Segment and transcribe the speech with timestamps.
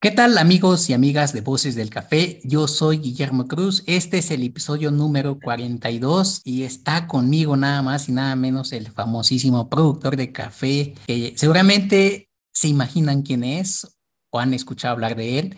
[0.00, 2.40] ¿Qué tal amigos y amigas de Voces del Café?
[2.44, 3.82] Yo soy Guillermo Cruz.
[3.88, 8.92] Este es el episodio número 42 y está conmigo nada más y nada menos el
[8.92, 13.98] famosísimo productor de café que seguramente se imaginan quién es
[14.30, 15.56] o han escuchado hablar de él.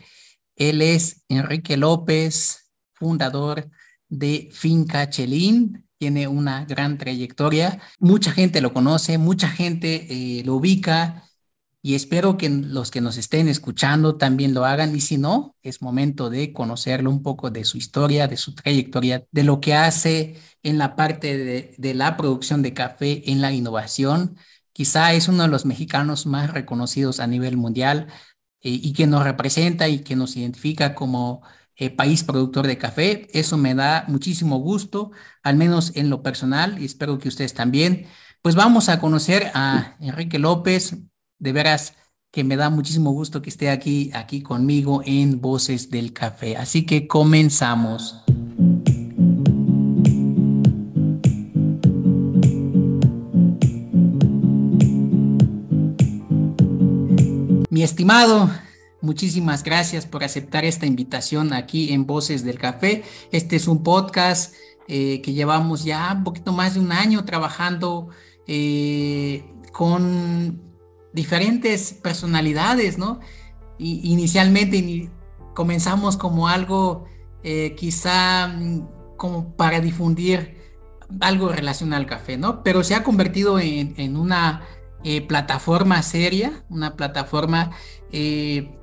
[0.56, 3.68] Él es Enrique López, fundador
[4.08, 5.86] de Finca Chelín.
[5.98, 7.78] Tiene una gran trayectoria.
[7.98, 11.29] Mucha gente lo conoce, mucha gente eh, lo ubica
[11.82, 15.80] y espero que los que nos estén escuchando también lo hagan y si no, es
[15.80, 20.36] momento de conocerlo un poco de su historia, de su trayectoria, de lo que hace
[20.62, 21.38] en la parte
[21.78, 24.36] de, la producción de café, en la innovación.
[24.72, 28.08] Quizá es uno de los mexicanos más reconocidos a nivel mundial
[28.60, 31.42] eh, y que nos representa y que nos identifica como
[31.76, 33.28] eh, país productor de café.
[33.32, 35.12] Eso me da muchísimo gusto,
[35.42, 38.06] al menos en lo personal, y espero que ustedes también.
[38.42, 40.96] Pues vamos a conocer a Enrique López,
[41.40, 41.94] de veras
[42.30, 46.56] que me da muchísimo gusto que esté aquí, aquí conmigo en Voces del Café.
[46.56, 48.22] Así que comenzamos.
[57.68, 58.50] Mi estimado,
[59.00, 63.02] muchísimas gracias por aceptar esta invitación aquí en Voces del Café.
[63.32, 64.54] Este es un podcast
[64.86, 68.08] eh, que llevamos ya un poquito más de un año trabajando
[68.46, 70.69] eh, con
[71.12, 73.20] diferentes personalidades, ¿no?
[73.78, 75.10] Y, inicialmente
[75.54, 77.06] comenzamos como algo
[77.42, 80.56] eh, quizá mm, como para difundir
[81.20, 82.62] algo relacionado al café, ¿no?
[82.62, 84.62] Pero se ha convertido en, una
[85.04, 87.70] eh, plataforma seria, una plataforma
[88.12, 88.78] eh,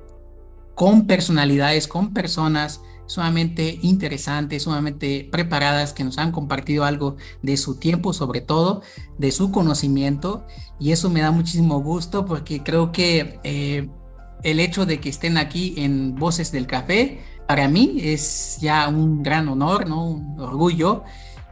[0.74, 7.76] con personalidades, con personas sumamente interesantes, sumamente preparadas, que nos han compartido algo de su
[7.76, 8.82] tiempo, sobre todo
[9.18, 10.46] de su conocimiento,
[10.78, 13.88] y eso me da muchísimo gusto porque creo que eh,
[14.44, 19.22] el hecho de que estén aquí en Voces del Café, para mí es ya un
[19.22, 20.04] gran honor, ¿no?
[20.06, 21.02] un orgullo.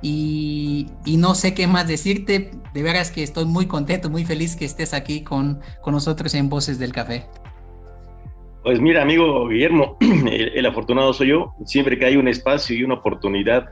[0.02, 4.66] Y, no sé qué más decirte, de veras que estoy muy contento, muy feliz que
[4.66, 7.26] estés aquí con, con nosotros en Voces del Café.
[8.66, 11.54] Pues mira, amigo Guillermo, el, afortunado soy yo.
[11.64, 13.70] Siempre que hay un espacio y una oportunidad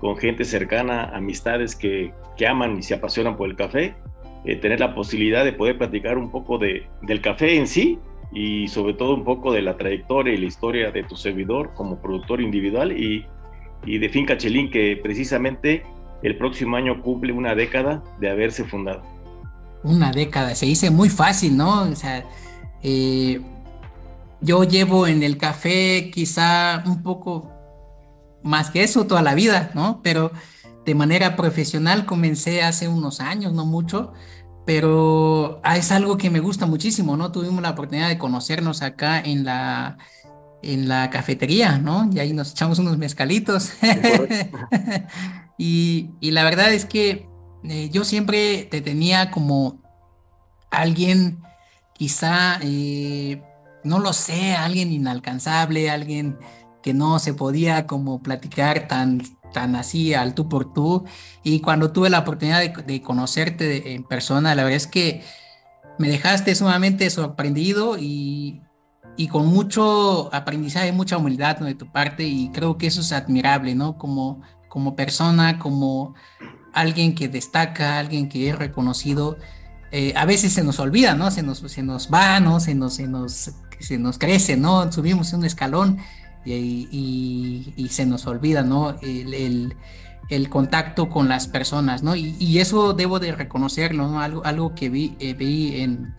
[0.00, 3.94] con gente cercana, amistades que, que aman y se apasionan por el café,
[4.46, 7.98] eh, tener la posibilidad de poder platicar un poco de, del café en sí
[8.32, 12.00] y sobre todo un poco de la trayectoria y la historia de tu servidor como
[12.00, 13.26] productor individual y,
[13.84, 15.82] y de Finca Chelín, que precisamente
[16.22, 19.02] el próximo año cumple una década de haberse fundado.
[19.82, 21.82] Una década, se dice muy fácil, ¿no?
[21.82, 22.24] O sea,
[22.82, 23.38] eh,
[24.44, 27.50] yo llevo en el café quizá un poco
[28.42, 30.00] más que eso toda la vida, ¿no?
[30.02, 30.30] Pero
[30.84, 34.12] de manera profesional comencé hace unos años, no mucho,
[34.66, 37.32] pero ah, es algo que me gusta muchísimo, ¿no?
[37.32, 39.96] Tuvimos la oportunidad de conocernos acá en la,
[40.62, 42.10] en la cafetería, ¿no?
[42.12, 43.72] Y ahí nos echamos unos mezcalitos.
[45.58, 47.26] y, la verdad es que
[47.64, 49.82] eh, yo siempre te tenía como
[50.70, 51.42] alguien
[51.94, 52.58] quizá...
[52.62, 53.42] Eh,
[53.84, 56.38] no lo sé, alguien inalcanzable, alguien
[56.82, 59.22] que no se podía como platicar tan,
[59.52, 61.04] tan así al tú por tú.
[61.42, 65.22] Y cuando tuve la oportunidad de, conocerte en persona, la verdad es que
[65.98, 68.60] me dejaste sumamente sorprendido y,
[69.16, 73.74] y con mucho aprendizaje, mucha humildad de tu parte y creo que eso es admirable,
[73.74, 73.96] ¿no?
[73.96, 76.14] Como, como persona, como
[76.74, 79.38] alguien que destaca, alguien que es reconocido.
[79.92, 81.30] Eh, a veces se nos olvida, ¿no?
[81.30, 82.58] Se nos, se nos va, ¿no?
[82.58, 83.52] Nos, se nos
[83.84, 84.90] se nos crece, ¿no?
[84.90, 85.98] Subimos un escalón
[86.44, 88.96] y, se nos olvida, ¿no?
[89.00, 92.16] El, contacto con las personas, ¿no?
[92.16, 94.20] Y, eso debo de reconocerlo, ¿no?
[94.20, 95.36] Algo, que vi, eh,
[95.82, 96.14] en,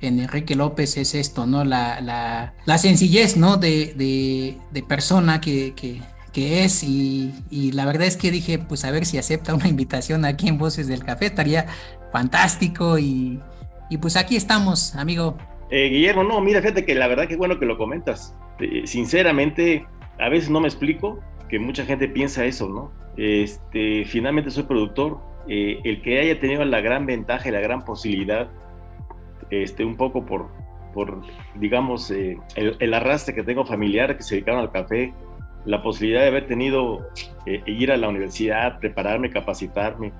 [0.00, 1.64] Enrique López es esto, ¿no?
[1.64, 3.56] La, sencillez, ¿no?
[3.56, 4.58] De,
[4.88, 5.74] persona que,
[6.34, 10.48] es y, la verdad es que dije, pues a ver si acepta una invitación aquí
[10.48, 11.66] en Voces del Café, estaría
[12.12, 13.40] fantástico y
[14.00, 15.36] pues aquí estamos, amigo.
[15.70, 18.36] Eh, Guillermo, no, mira, fíjate que la verdad que bueno que lo comentas.
[18.58, 19.86] Eh, sinceramente,
[20.18, 22.92] a veces no me explico que mucha gente piensa eso, ¿no?
[23.16, 25.18] Este, finalmente soy productor.
[25.48, 28.48] Eh, el que haya tenido la gran ventaja y la gran posibilidad,
[29.50, 30.48] este, un poco por,
[30.92, 31.22] por
[31.54, 35.14] digamos, el, arrastre que tengo familiar que se dedicaron al café,
[35.64, 37.08] la posibilidad de haber tenido,
[37.46, 40.12] ir a la universidad, prepararme, capacitarme,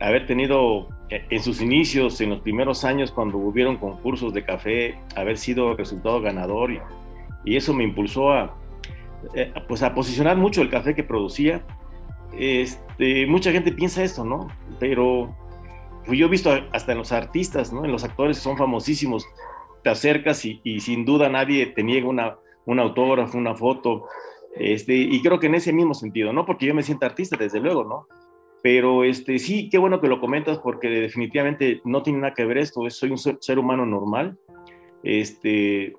[0.00, 5.38] haber tenido en sus inicios, en los primeros años, cuando hubieron concursos de café, haber
[5.38, 6.80] sido resultado ganador y,
[7.44, 8.56] y eso me impulsó a,
[9.34, 11.62] eh, pues a posicionar mucho el café que producía.
[12.38, 14.48] Este, mucha gente piensa esto, ¿no?
[14.78, 15.34] Pero
[16.06, 17.84] pues yo he visto hasta en los artistas, ¿no?
[17.84, 19.26] En los actores son famosísimos
[19.82, 22.36] te acercas y, sin duda nadie te niega una,
[22.66, 24.06] un autógrafo, una foto,
[24.56, 27.60] este, y creo que en ese mismo sentido, no porque yo me sienta artista, desde
[27.60, 28.06] luego, ¿no?
[28.62, 32.58] Pero este, sí, qué bueno que lo comentas porque definitivamente no tiene nada que ver
[32.58, 34.38] esto, soy un ser humano normal,
[35.02, 35.94] este,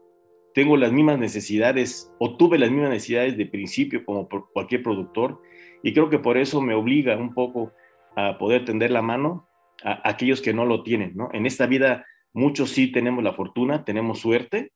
[0.54, 5.42] tengo las mismas necesidades o tuve las mismas necesidades de principio como cualquier productor
[5.84, 7.72] y creo que por eso me obliga un poco
[8.16, 9.48] a poder tender la mano
[9.84, 11.30] a, aquellos que no lo tienen, ¿no?
[11.34, 14.72] En esta vida muchos sí tenemos la fortuna, tenemos suerte,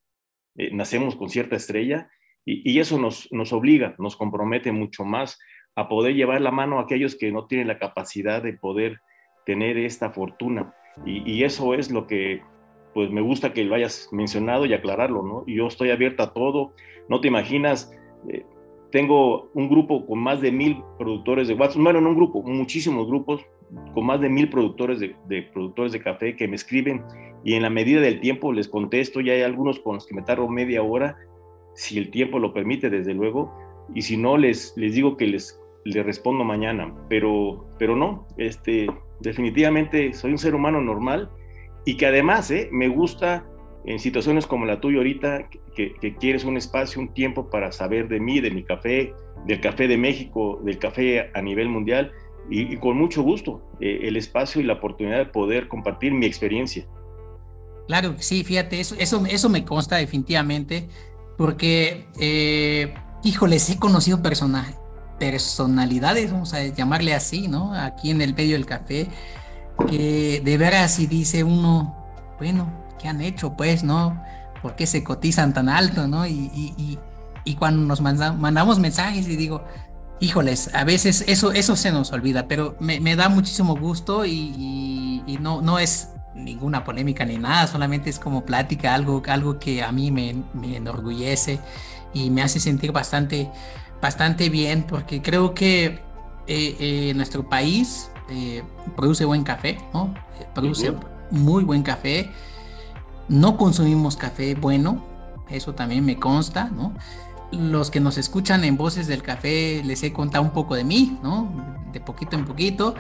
[0.58, 2.10] eh, nacemos con cierta estrella
[2.48, 5.40] y, eso nos, nos obliga, nos compromete mucho más
[5.76, 9.02] a poder llevar la mano a aquellos que no tienen la capacidad de poder
[9.46, 10.74] tener esta fortuna.
[11.06, 12.42] Y, eso es lo que
[12.94, 15.44] pues me gusta que lo hayas mencionado y aclararlo, ¿no?
[15.46, 16.72] Yo estoy abierta a todo,
[17.10, 17.92] no te imaginas,
[18.30, 18.46] eh,
[18.90, 23.08] tengo un grupo con más de mil productores de WhatsApp, bueno, no un grupo, muchísimos
[23.08, 23.46] grupos
[23.94, 27.04] con más de mil productores de, de, productores de café que me escriben
[27.44, 30.22] y en la medida del tiempo les contesto, ya hay algunos con los que me
[30.22, 31.18] tardo media hora,
[31.74, 33.54] si el tiempo lo permite, desde luego,
[33.94, 38.88] y si no, les, les digo que les, les respondo mañana, pero, pero no, este,
[39.22, 41.30] definitivamente soy un ser humano normal
[41.86, 42.70] y que además ¿eh?
[42.72, 43.46] me gusta
[43.86, 48.20] en situaciones como la tuya ahorita, que, quieres un espacio, un tiempo para saber de
[48.20, 49.14] mí, de mi café,
[49.46, 52.12] del café de México, del café a nivel mundial,
[52.50, 56.88] y, con mucho gusto eh, el espacio y la oportunidad de poder compartir mi experiencia.
[57.88, 60.88] Claro, sí, fíjate, eso, eso, eso me consta definitivamente,
[61.38, 64.78] porque, eh, híjoles, he conocido personajes,
[65.20, 67.74] personalidades, vamos a llamarle así, ¿no?
[67.74, 69.08] Aquí en el medio del café,
[69.88, 71.96] que de veras si dice uno,
[72.38, 74.22] bueno, ¿qué han hecho pues, no?
[74.62, 76.26] ¿Por qué se cotizan tan alto, no?
[76.28, 77.00] Y,
[77.60, 79.64] cuando nos mandamos mensajes y digo,
[80.20, 85.62] híjoles, a veces eso, eso se nos olvida, pero me, da muchísimo gusto y, no,
[85.62, 90.12] no es ninguna polémica ni nada, solamente es como plática, algo, algo que a mí
[90.12, 90.36] me,
[90.76, 91.60] enorgullece
[92.14, 93.50] y me hace sentir bastante,
[94.02, 95.86] bastante bien, porque creo que
[96.48, 98.64] eh, eh, nuestro país eh,
[98.96, 100.14] produce buen café, ¿no?
[100.54, 100.94] Produce
[101.32, 102.32] muy buen café.
[103.28, 105.04] No consumimos café bueno,
[105.50, 106.94] eso también me consta, ¿no?
[107.52, 111.18] Los que nos escuchan en Voces del Café les he contado un poco de mí,
[111.24, 111.50] ¿no?
[111.92, 112.96] De poquito en poquito.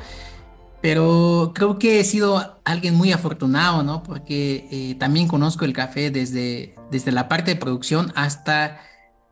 [0.81, 4.03] Pero creo que he sido alguien muy afortunado, ¿no?
[4.03, 8.79] Porque eh, también conozco el café desde, desde la parte de producción hasta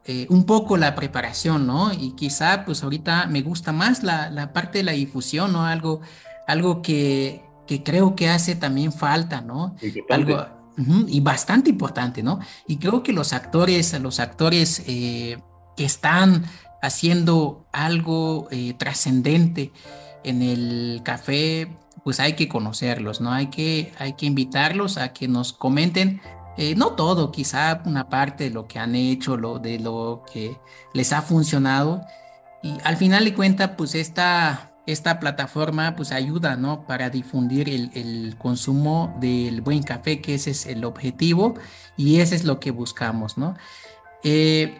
[0.05, 1.93] eh, un poco la preparación, ¿no?
[1.93, 5.65] Y quizá pues ahorita me gusta más la, la parte de la difusión, ¿no?
[5.65, 6.01] Algo,
[6.45, 9.75] algo que, que, creo que hace también falta, ¿no?
[10.09, 10.45] Algo,
[11.07, 12.39] y bastante importante, ¿no?
[12.67, 15.37] Y creo que los actores, los actores eh,
[15.77, 16.45] que están
[16.81, 19.71] haciendo algo eh, trascendente
[20.23, 23.31] en el café, pues hay que conocerlos, ¿no?
[23.31, 26.21] Hay que, hay que invitarlos a que nos comenten
[26.57, 30.57] eh, no todo, quizá una parte de lo que han hecho, lo, de lo que
[30.93, 32.01] les ha funcionado.
[32.61, 36.85] Y al final de cuentas, pues esta, esta plataforma pues ayuda, ¿no?
[36.85, 41.55] Para difundir el, consumo del buen café, que ese es el objetivo
[41.97, 43.55] y ese es lo que buscamos, ¿no?
[44.23, 44.79] Eh,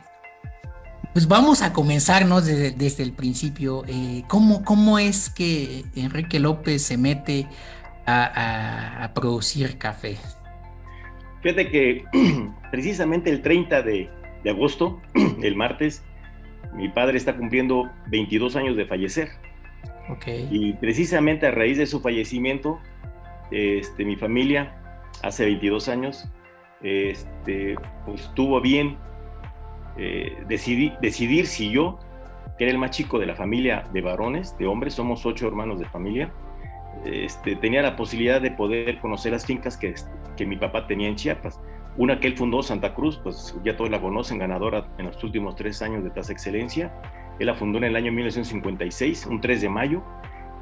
[1.13, 2.41] pues vamos a comenzar, ¿no?
[2.41, 3.83] Desde, el principio.
[3.87, 7.47] Eh, ¿cómo, es que Enrique López se mete
[8.05, 10.17] a producir café?
[11.43, 12.05] Fíjate que
[12.71, 14.09] precisamente el 30 de,
[14.49, 15.01] agosto,
[15.43, 16.03] el martes,
[16.73, 19.29] mi padre está cumpliendo 22 años de fallecer.
[20.09, 20.47] Okay.
[20.49, 22.79] Y precisamente a raíz de su fallecimiento,
[23.51, 24.75] este, mi familia,
[25.21, 26.29] hace 22 años,
[26.81, 28.97] este, pues tuvo bien
[29.97, 31.99] eh, decidir, decidir si yo,
[32.57, 35.79] que era el más chico de la familia de varones, de hombres, somos ocho hermanos
[35.79, 36.31] de familia,
[37.05, 39.93] este, tenía la posibilidad de poder conocer las fincas que,
[40.37, 41.59] que mi papá tenía en Chiapas.
[41.95, 45.55] Una que él fundó, Santa Cruz, pues ya todos la conocen, ganadora en los últimos
[45.55, 46.91] tres años de Tasa Excelencia.
[47.39, 50.03] Él la fundó en el año 1956, un 3 de mayo,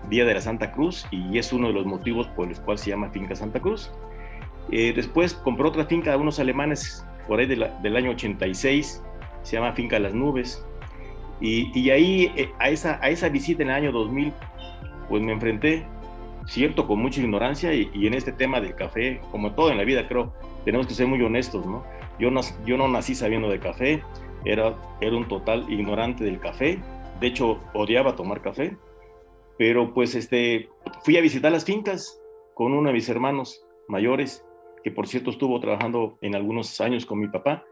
[0.09, 2.89] Día de la Santa Cruz, y es uno de los motivos por los cuales se
[2.89, 3.91] llama Finca Santa Cruz.
[4.71, 9.03] Eh, después compró otra finca de unos alemanes por ahí del año 86,
[9.43, 10.65] se llama Finca Las Nubes.
[11.39, 14.33] Y, y ahí, eh, a, esa, a esa visita en el año 2000,
[15.07, 15.85] pues me enfrenté
[16.45, 20.07] cierto, con mucha ignorancia y, en este tema del café, como todo en la vida,
[20.07, 20.33] creo,
[20.65, 21.83] tenemos que ser muy honestos, ¿no?
[22.19, 24.03] Yo no, yo no nací sabiendo de café,
[24.45, 26.79] era, era un total ignorante del café,
[27.19, 28.77] de hecho odiaba tomar café,
[29.57, 30.69] pero pues este,
[31.03, 32.19] fui a visitar las fincas
[32.53, 34.45] con uno de mis hermanos mayores,
[34.83, 37.65] que por cierto estuvo trabajando en algunos años con mi papá,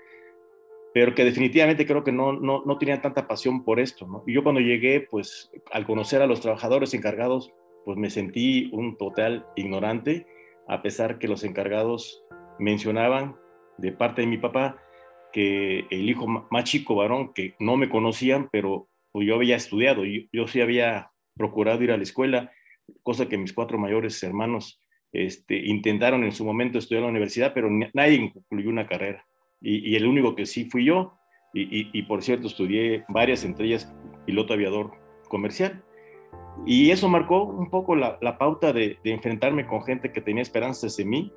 [0.94, 4.08] pero que definitivamente creo que no, no, no tenían tanta pasión por esto.
[4.08, 4.24] ¿no?
[4.26, 7.54] Y yo cuando llegué, pues al conocer a los trabajadores encargados,
[7.90, 10.28] pues me sentí un total ignorante,
[10.68, 12.24] a pesar que los encargados
[12.60, 13.36] mencionaban
[13.80, 14.80] de parte de mi papá
[15.34, 20.06] que el hijo más chico varón, que no me conocían, pero pues, yo había estudiado,
[20.06, 22.52] yo, yo sí había procurado ir a la escuela,
[23.02, 24.80] cosa que mis cuatro mayores hermanos
[25.12, 29.26] este, intentaron en su momento estudiar en la universidad, pero nadie concluyó una carrera.
[29.62, 31.18] Y, el único que sí fui yo,
[31.56, 33.92] y, por cierto estudié varias, entre ellas
[34.28, 34.92] piloto aviador
[35.28, 35.84] comercial.
[36.66, 41.10] Y eso marcó un poco la, pauta de, enfrentarme con gente que tenía esperanzas en
[41.10, 41.34] mí,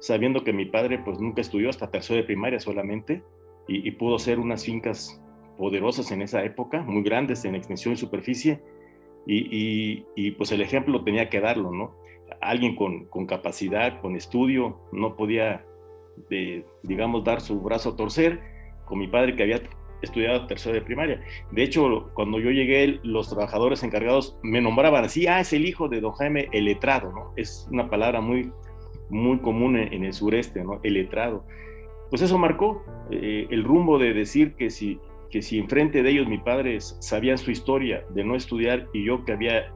[0.00, 3.22] sabiendo que mi padre pues nunca estudió hasta tercero de primaria solamente,
[3.66, 5.22] y, pudo ser unas fincas
[5.56, 8.60] poderosas en esa época, muy grandes en extensión y superficie,
[9.26, 11.96] y, pues el ejemplo tenía que darlo, ¿no?
[12.40, 15.64] Alguien con, con capacidad, con estudio, no podía,
[16.28, 18.40] de, digamos, dar su brazo a torcer,
[18.84, 19.62] con mi padre que había
[20.04, 21.20] estudiado tercero de primaria.
[21.50, 25.88] De hecho, cuando yo llegué, los trabajadores encargados me nombraban así, ah, es el hijo
[25.88, 27.32] de don Jaime, el letrado, ¿no?
[27.36, 28.52] Es una palabra muy,
[29.10, 30.80] muy común en, el sureste, ¿no?
[30.82, 31.44] El letrado.
[32.10, 34.98] Pues eso marcó eh, el rumbo de decir que si
[35.34, 39.24] que si enfrente de ellos mi padre sabían su historia de no estudiar y yo
[39.24, 39.72] que había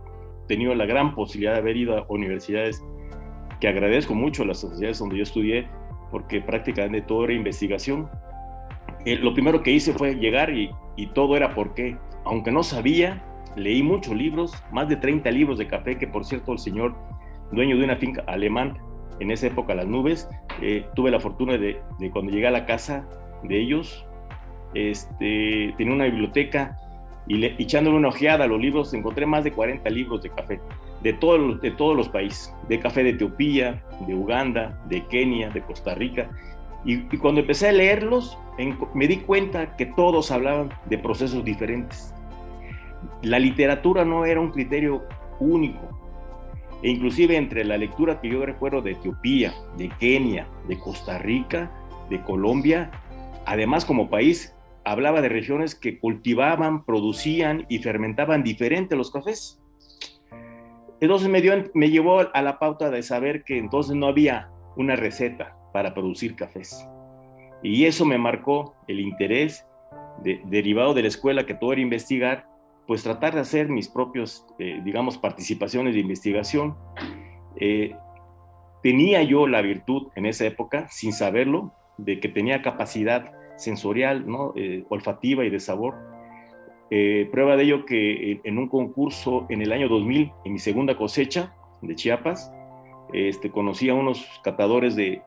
[0.46, 2.80] tenido la gran posibilidad de haber ido a universidades,
[3.60, 5.68] que agradezco mucho a las sociedades donde yo estudié,
[6.12, 8.08] porque prácticamente todo era investigación.
[9.04, 10.70] Lo primero que hice fue llegar y,
[11.14, 13.22] todo era porque, aunque no sabía,
[13.56, 16.94] leí muchos libros, más de 30 libros de café, que por cierto el señor
[17.52, 18.76] dueño de una finca alemán,
[19.20, 20.28] en esa época Las Nubes,
[20.60, 21.80] eh, tuve la fortuna de,
[22.12, 23.06] cuando llegué a la casa
[23.44, 24.04] de ellos,
[24.74, 26.76] este, tenía una biblioteca
[27.26, 30.60] y le, echándole una ojeada a los libros encontré más de 40 libros de café
[31.02, 36.28] de todos los países, de café de Etiopía, de Uganda, de Kenia, de Costa Rica.
[36.84, 38.38] Y, cuando empecé a leerlos,
[38.94, 42.14] me di cuenta que todos hablaban de procesos diferentes.
[43.22, 45.04] La literatura no era un criterio
[45.40, 45.80] único.
[46.82, 51.70] E inclusive entre la lectura que yo recuerdo de Etiopía, de Kenia, de Costa Rica,
[52.08, 52.90] de Colombia,
[53.46, 54.54] además como país
[54.84, 59.60] hablaba de regiones que cultivaban, producían y fermentaban diferente los cafés.
[61.00, 65.94] Entonces me llevó a la pauta de saber que entonces no había una receta para
[65.94, 66.86] producir cafés.
[67.62, 69.66] Y eso me marcó el interés
[70.22, 72.46] derivado de la escuela que todo era investigar,
[72.86, 76.76] pues tratar de hacer mis propios, eh, digamos, participaciones de investigación.
[77.56, 77.94] Eh,
[78.82, 84.52] tenía yo la virtud en esa época, sin saberlo, de que tenía capacidad sensorial, ¿no?
[84.56, 85.96] Eh, olfativa y de sabor.
[86.90, 90.96] Eh, prueba de ello que en un concurso en el año 2000, en mi segunda
[90.96, 92.50] cosecha de Chiapas,
[93.12, 95.22] este, conocí a unos catadores de,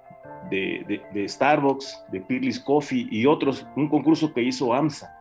[0.50, 5.14] de, Starbucks, de Peerless Coffee y otros, un concurso que hizo AMSA.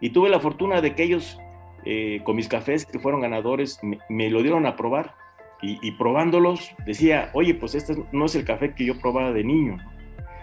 [0.00, 1.38] Y tuve la fortuna de que ellos,
[1.84, 5.14] eh, con mis cafés que fueron ganadores, me, lo dieron a probar.
[5.62, 9.78] Y, probándolos, decía, oye, pues este no es el café que yo probaba de niño.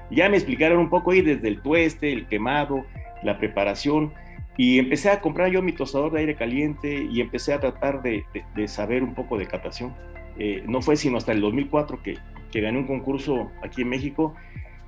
[0.10, 2.84] Ya me explicaron un poco ahí desde el tueste, el quemado,
[3.22, 4.12] la preparación,
[4.58, 8.26] y empecé a comprar yo mi tostador de aire caliente y empecé a tratar de,
[8.68, 9.96] saber un poco de catación.
[10.38, 12.18] Eh, no fue sino hasta el 2004 que,
[12.52, 14.34] que gané un concurso aquí en México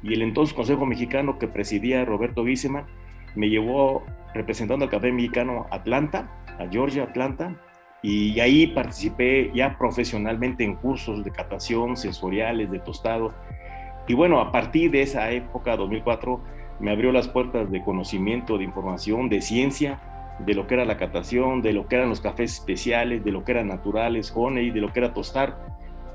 [0.01, 2.85] y el entonces Consejo Mexicano que presidía Roberto Gisseman
[3.35, 7.55] me llevó representando al café mexicano a Atlanta, a Georgia, Atlanta,
[8.01, 13.33] y ahí participé ya profesionalmente en cursos de catación sensoriales, de tostado,
[14.07, 16.39] y bueno, a partir de esa época, 2004,
[16.79, 19.99] me abrió las puertas de conocimiento, de información, de ciencia,
[20.39, 23.43] de lo que era la catación, de lo que eran los cafés especiales, de lo
[23.43, 25.57] que eran naturales, honey, de lo que era tostar,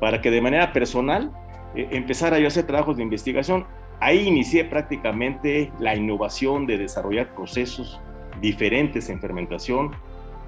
[0.00, 1.31] para que de manera personal
[1.75, 3.67] eh, empezara yo a hacer trabajos de investigación.
[4.00, 8.00] Ahí inicié prácticamente la innovación de desarrollar procesos
[8.41, 9.93] diferentes en fermentación,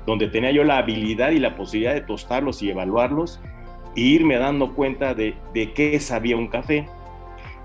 [0.07, 3.41] donde tenía yo la habilidad y la posibilidad de tostarlos y evaluarlos
[3.95, 6.88] e irme dando cuenta de, de qué sabía un café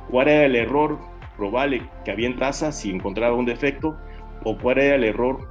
[0.10, 0.98] cuál era el error
[1.36, 3.98] probable que había en taza si encontraba un defecto,
[4.44, 5.48] o cuál era el error,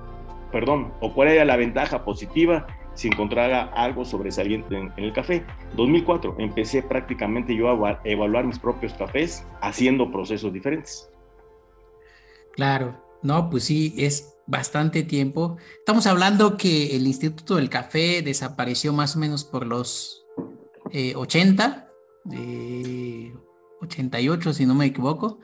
[0.52, 5.44] perdón, o cuál era la ventaja positiva si encontraba algo sobresaliente en, el café.
[5.76, 11.10] 2004 empecé prácticamente yo a evaluar mis propios cafés haciendo procesos diferentes.
[12.52, 15.58] Claro, no, pues sí, es bastante tiempo.
[15.78, 20.26] Estamos hablando que el Instituto del Café desapareció más o menos por los
[20.92, 21.90] 80,
[22.32, 23.34] eh,
[23.82, 25.40] 88, si no me equivoco.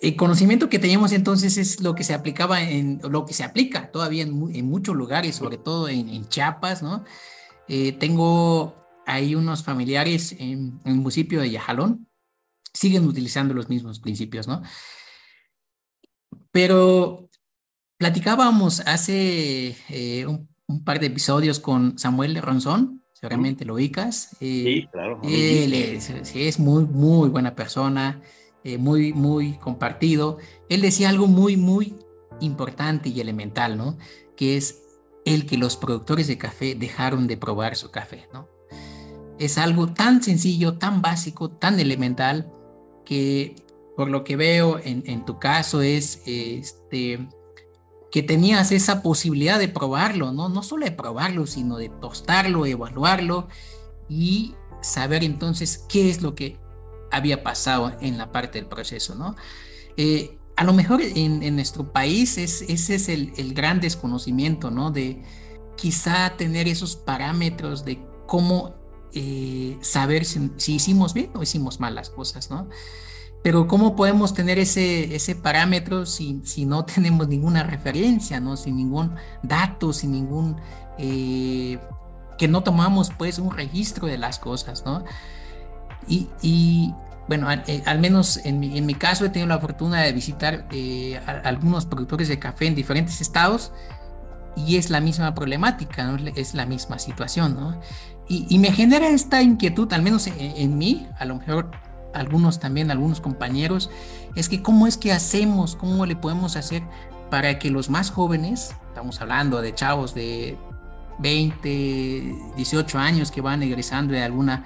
[0.00, 3.90] El conocimiento que teníamos entonces es lo que se aplicaba en, lo que se aplica
[3.90, 7.04] todavía en, muchos lugares, sobre todo en, Chiapas, ¿no?
[7.68, 8.76] Eh, tengo
[9.06, 12.08] ahí unos familiares en, el municipio de Yajalón,
[12.74, 14.62] siguen utilizando los mismos principios, ¿no?
[16.50, 17.30] Pero
[17.96, 24.36] platicábamos hace eh, un, un, par de episodios con Samuel Ronzón, seguramente lo ubicas.
[24.40, 25.20] Eh, sí, claro.
[25.24, 28.20] Él es, es muy, muy buena persona.
[28.66, 31.94] Eh, muy, muy compartido, él decía algo muy, muy
[32.40, 33.96] importante y elemental, ¿no?
[34.36, 34.82] Que es
[35.24, 38.48] el que los productores de café dejaron de probar su café, ¿no?
[39.38, 42.50] Es algo tan sencillo, tan básico, tan elemental,
[43.04, 43.54] que
[43.96, 47.28] por lo que veo en, en tu caso es este,
[48.10, 50.48] que tenías esa posibilidad de probarlo, ¿no?
[50.48, 53.46] No solo de probarlo, sino de tostarlo, evaluarlo
[54.08, 56.65] y saber entonces qué es lo que
[57.16, 59.36] había pasado en la parte del proceso, ¿no?
[59.96, 64.90] Eh, a lo mejor en, nuestro país es, ese es el, gran desconocimiento, ¿no?
[64.90, 65.22] De
[65.76, 68.74] quizá tener esos parámetros de cómo
[69.12, 72.68] eh, saber si, hicimos bien o hicimos mal las cosas, ¿no?
[73.42, 78.56] Pero ¿cómo podemos tener ese, ese parámetro si, si no tenemos ninguna referencia, ¿no?
[78.56, 80.56] Sin ningún dato, sin ningún...
[80.98, 81.78] Eh,
[82.38, 85.04] que no tomamos pues un registro de las cosas, ¿no?
[86.08, 86.94] Y,
[87.28, 91.86] bueno, eh, al, menos en mi, caso he tenido la fortuna de visitar eh, algunos
[91.86, 93.72] productores de café en diferentes estados
[94.54, 97.80] y es la misma problemática, es la misma situación, ¿no?
[98.28, 101.70] Y, me genera esta inquietud, al menos en, mí, a lo mejor
[102.12, 103.88] algunos también, algunos compañeros,
[104.34, 106.82] es que cómo es que hacemos, cómo le podemos hacer
[107.30, 110.58] para que los más jóvenes, estamos hablando de chavos de
[111.20, 114.64] 20, 18 años que van egresando de alguna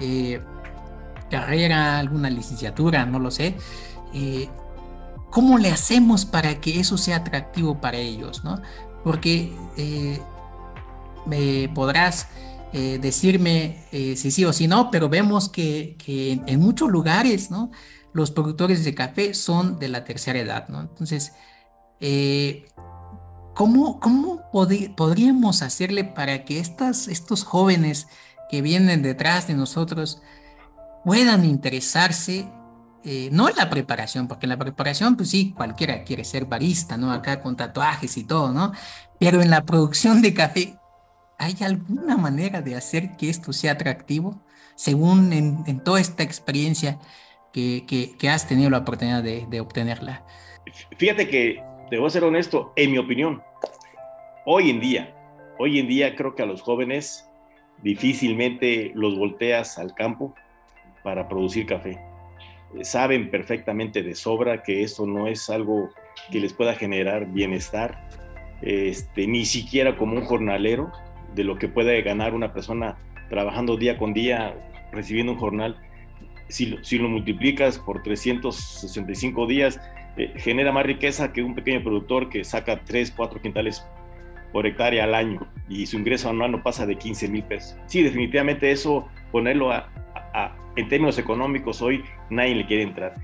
[0.00, 0.40] eh,
[1.32, 3.56] carrera, alguna licenciatura, no lo sé.
[4.12, 4.48] Eh,
[5.30, 8.44] ¿Cómo le hacemos para que eso sea atractivo para ellos?
[8.44, 8.60] ¿no?
[9.02, 10.20] Porque eh,
[11.24, 12.28] me podrás
[12.74, 17.70] eh, decirme si sí o si no, pero vemos que, que en, muchos lugares ¿no?
[18.12, 20.68] los productores de café son de la tercera edad.
[20.68, 20.80] ¿no?
[20.82, 21.32] Entonces,
[23.54, 28.06] ¿cómo, cómo podríamos hacerle para que estas, estos jóvenes
[28.50, 30.20] que vienen detrás de nosotros
[31.04, 32.46] puedan interesarse,
[33.04, 36.96] eh, no en la preparación, porque en la preparación, pues sí, cualquiera quiere ser barista,
[36.96, 37.12] ¿no?
[37.12, 38.72] Acá con tatuajes y todo, ¿no?
[39.18, 40.74] Pero en la producción de café,
[41.38, 44.42] ¿hay alguna manera de hacer que esto sea atractivo?
[44.74, 46.98] Según en, toda esta experiencia
[47.52, 47.84] que,
[48.18, 50.24] que, has tenido la oportunidad de, de obtenerla.
[50.96, 53.42] Fíjate que, debo ser honesto, en mi opinión,
[54.46, 55.14] hoy en día,
[55.58, 57.28] hoy en día creo que a los jóvenes
[57.82, 60.34] difícilmente los volteas al campo
[61.02, 61.98] para producir café.
[62.74, 65.90] Eh, saben perfectamente de sobra que eso no es algo
[66.30, 68.08] que les pueda generar bienestar,
[68.62, 70.92] este, ni siquiera como un jornalero,
[71.34, 72.96] de lo que puede ganar una persona
[73.30, 74.54] trabajando día con día,
[74.92, 75.76] recibiendo un jornal.
[76.48, 79.80] Si si lo multiplicas por 365 días,
[80.16, 83.86] eh, genera más riqueza que un pequeño productor que saca 3, 4 quintales
[84.52, 87.78] por hectárea al año y su ingreso anual no pasa de 15 mil pesos.
[87.86, 89.88] Sí, definitivamente eso, ponerlo a,
[90.76, 93.14] en términos económicos hoy nadie le quiere entrar.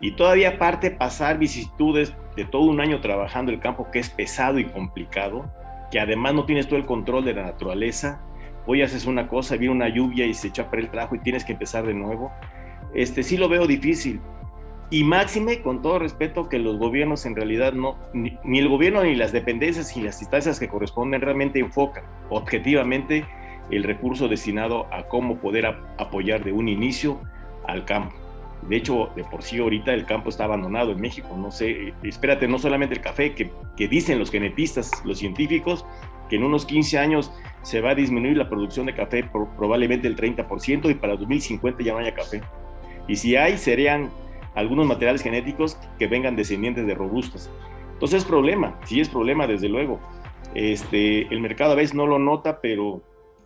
[0.00, 4.58] Y todavía aparte pasar vicisitudes de todo un año trabajando el campo que es pesado
[4.58, 5.50] y complicado,
[5.90, 8.20] que además no tienes todo el control de la naturaleza,
[8.66, 11.20] hoy haces una cosa, viene una lluvia y se echa a perder el trabajo y
[11.20, 12.30] tienes que empezar de nuevo.
[12.94, 14.20] Este sí lo veo difícil.
[14.90, 19.02] Y máxime, con todo respeto, que los gobiernos en realidad no, ni, ni el gobierno
[19.02, 23.26] ni las dependencias y las instancias que corresponden realmente enfocan objetivamente
[23.70, 25.66] el recurso destinado a cómo poder
[25.98, 27.20] apoyar de un inicio
[27.66, 28.14] al campo.
[28.62, 31.28] De hecho, de por sí ahorita el campo está abandonado en México.
[31.36, 35.84] No sé, espérate, no solamente el café, que, que dicen los genetistas, los científicos,
[36.28, 40.08] que en unos 15 años se va a disminuir la producción de café por probablemente
[40.08, 42.42] el 30% y para 2050 ya no haya café.
[43.06, 44.10] Y si hay, serían
[44.54, 47.50] algunos materiales genéticos que vengan descendientes de robustos.
[47.94, 49.98] Entonces es problema, sí es problema desde luego.
[50.54, 53.02] Este, el mercado a veces no lo nota, pero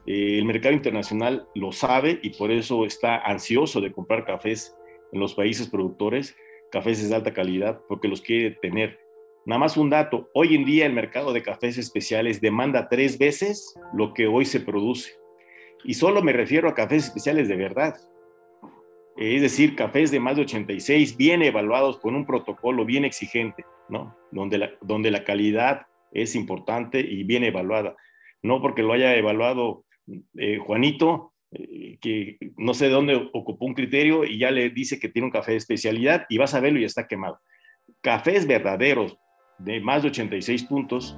[0.06, 4.76] eh, el mercado internacional lo sabe y por eso está ansioso de comprar cafés
[5.12, 6.36] en los países productores,
[6.70, 8.98] cafés de alta calidad, porque los quiere tener.
[9.44, 13.74] Nada más un dato, hoy en día el mercado de cafés especiales demanda tres veces
[13.92, 15.12] lo que hoy se produce.
[15.84, 17.96] Y solo me refiero a cafés especiales de verdad.
[19.16, 24.16] Es decir, cafés de más de 86, bien evaluados con un protocolo bien exigente, ¿no?
[24.30, 27.96] Donde la, donde la calidad es importante y bien evaluada.
[28.42, 29.84] No porque lo haya evaluado
[30.36, 34.98] eh, Juanito, eh, que no sé de dónde ocupó un criterio y ya le dice
[34.98, 37.40] que tiene un café de especialidad y vas a verlo y está quemado.
[38.00, 39.18] Cafés verdaderos
[39.58, 41.16] de más de 86 puntos,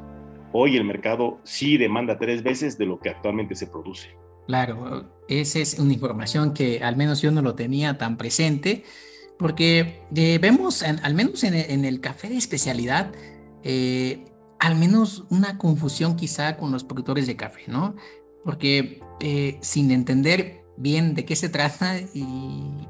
[0.52, 4.10] hoy el mercado sí demanda tres veces de lo que actualmente se produce.
[4.46, 8.84] Claro, esa es una información que al menos yo no lo tenía tan presente,
[9.38, 13.12] porque eh, vemos, al menos en, el café de especialidad,
[14.58, 17.94] al menos una confusión quizá con los productores de café, ¿no?
[18.44, 22.86] Porque eh, sin entender bien de qué se trata y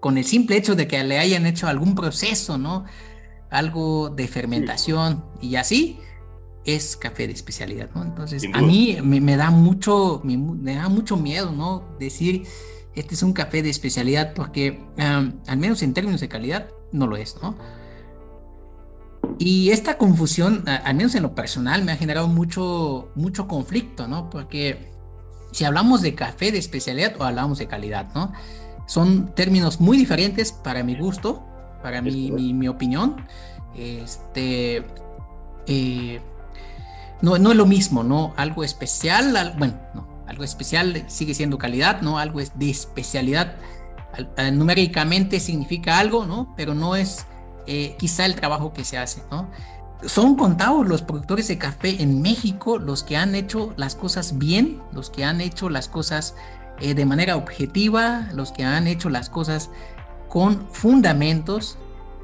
[0.00, 2.84] con el simple hecho de que le hayan hecho algún proceso, ¿no?
[3.50, 5.98] Algo de fermentación y así,
[6.64, 8.02] es café de especialidad, ¿no?
[8.02, 11.84] Entonces, a mí me, da mucho, me, da mucho miedo, ¿no?
[11.98, 12.44] Decir,
[12.94, 17.16] este es un café de especialidad, porque al menos en términos de calidad, no lo
[17.16, 17.56] es, ¿no?
[19.44, 24.30] Y esta confusión, al menos en lo personal, me ha generado mucho, mucho conflicto, ¿no?
[24.30, 24.92] Porque
[25.50, 28.32] si hablamos de café de especialidad o hablamos de calidad, ¿no?
[28.86, 31.44] Son términos muy diferentes para mi gusto,
[31.82, 33.16] para mi, mi, opinión.
[33.76, 34.86] Este,
[35.66, 36.20] eh,
[37.20, 38.34] no, no es lo mismo, ¿no?
[38.36, 42.20] Algo especial, bueno, no, algo especial sigue siendo calidad, ¿no?
[42.20, 43.56] Algo es de especialidad.
[44.52, 46.54] numéricamente significa algo, ¿no?
[46.56, 47.26] Pero no es
[47.66, 49.50] eh, quizá el trabajo que se hace, ¿no?
[50.04, 54.82] Son contados los productores de café en México los que han hecho las cosas bien,
[54.92, 56.34] los que han hecho las cosas
[56.80, 59.70] eh, de manera objetiva, los que han hecho las cosas
[60.28, 61.78] con fundamentos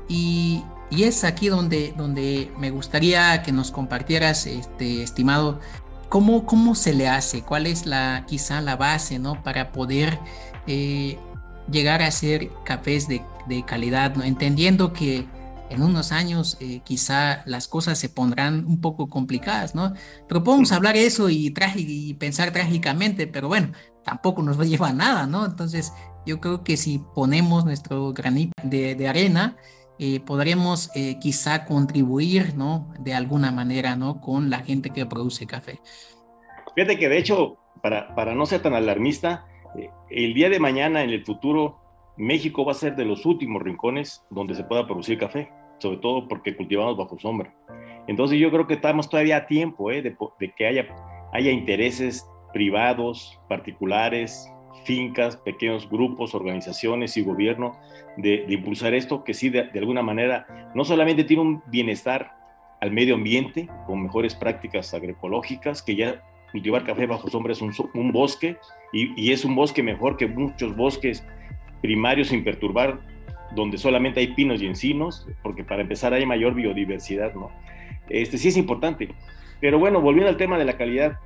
[0.09, 5.61] y, es aquí donde, donde me gustaría que nos compartieras, este, estimado,
[6.09, 9.43] cómo, cómo se le hace, cuál es la, quizá la base, ¿no?
[9.43, 10.19] Para poder
[10.67, 11.19] eh,
[11.71, 14.23] llegar a hacer cafés de, de calidad, ¿no?
[14.25, 15.27] Entendiendo que
[15.71, 19.93] en unos años eh, quizá las cosas se pondrán un poco complicadas, ¿no?
[20.27, 23.73] Pero podemos hablar eso y, y pensar trágicamente, pero bueno,
[24.05, 25.45] tampoco nos lleva a nada, ¿no?
[25.45, 25.93] Entonces,
[26.25, 29.57] yo creo que si ponemos nuestro granito de, de arena,
[29.99, 32.93] eh, podremos eh, quizá contribuir, ¿no?
[33.01, 34.21] De alguna manera, ¿no?
[34.21, 35.81] Con la gente que produce café.
[36.75, 39.47] Fíjate que de hecho, para, para no ser tan alarmista,
[40.11, 41.81] el día de mañana, en el futuro,
[42.19, 46.27] México va a ser de los últimos rincones donde se pueda producir café, sobre todo
[46.27, 47.55] porque cultivamos bajo sombra.
[48.09, 54.51] Entonces yo creo que estamos todavía a tiempo de, de, que haya, intereses privados, particulares,
[54.85, 57.77] fincas, pequeños grupos, organizaciones y gobierno
[58.17, 62.33] de, impulsar esto, que sí, de, alguna manera, no solamente tiene un bienestar
[62.81, 68.13] al medio ambiente, con mejores prácticas agroecológicas, que ya cultivar café bajo sombra es un,
[68.13, 68.57] bosque,
[68.93, 71.27] y, es un bosque mejor que muchos bosques
[71.81, 73.01] primarios sin perturbar,
[73.55, 77.51] donde solamente hay pinos y encinos, porque para empezar hay mayor biodiversidad, ¿no?
[78.09, 79.09] Este sí es importante.
[79.61, 81.19] Pero bueno, volviendo al tema de la calidad,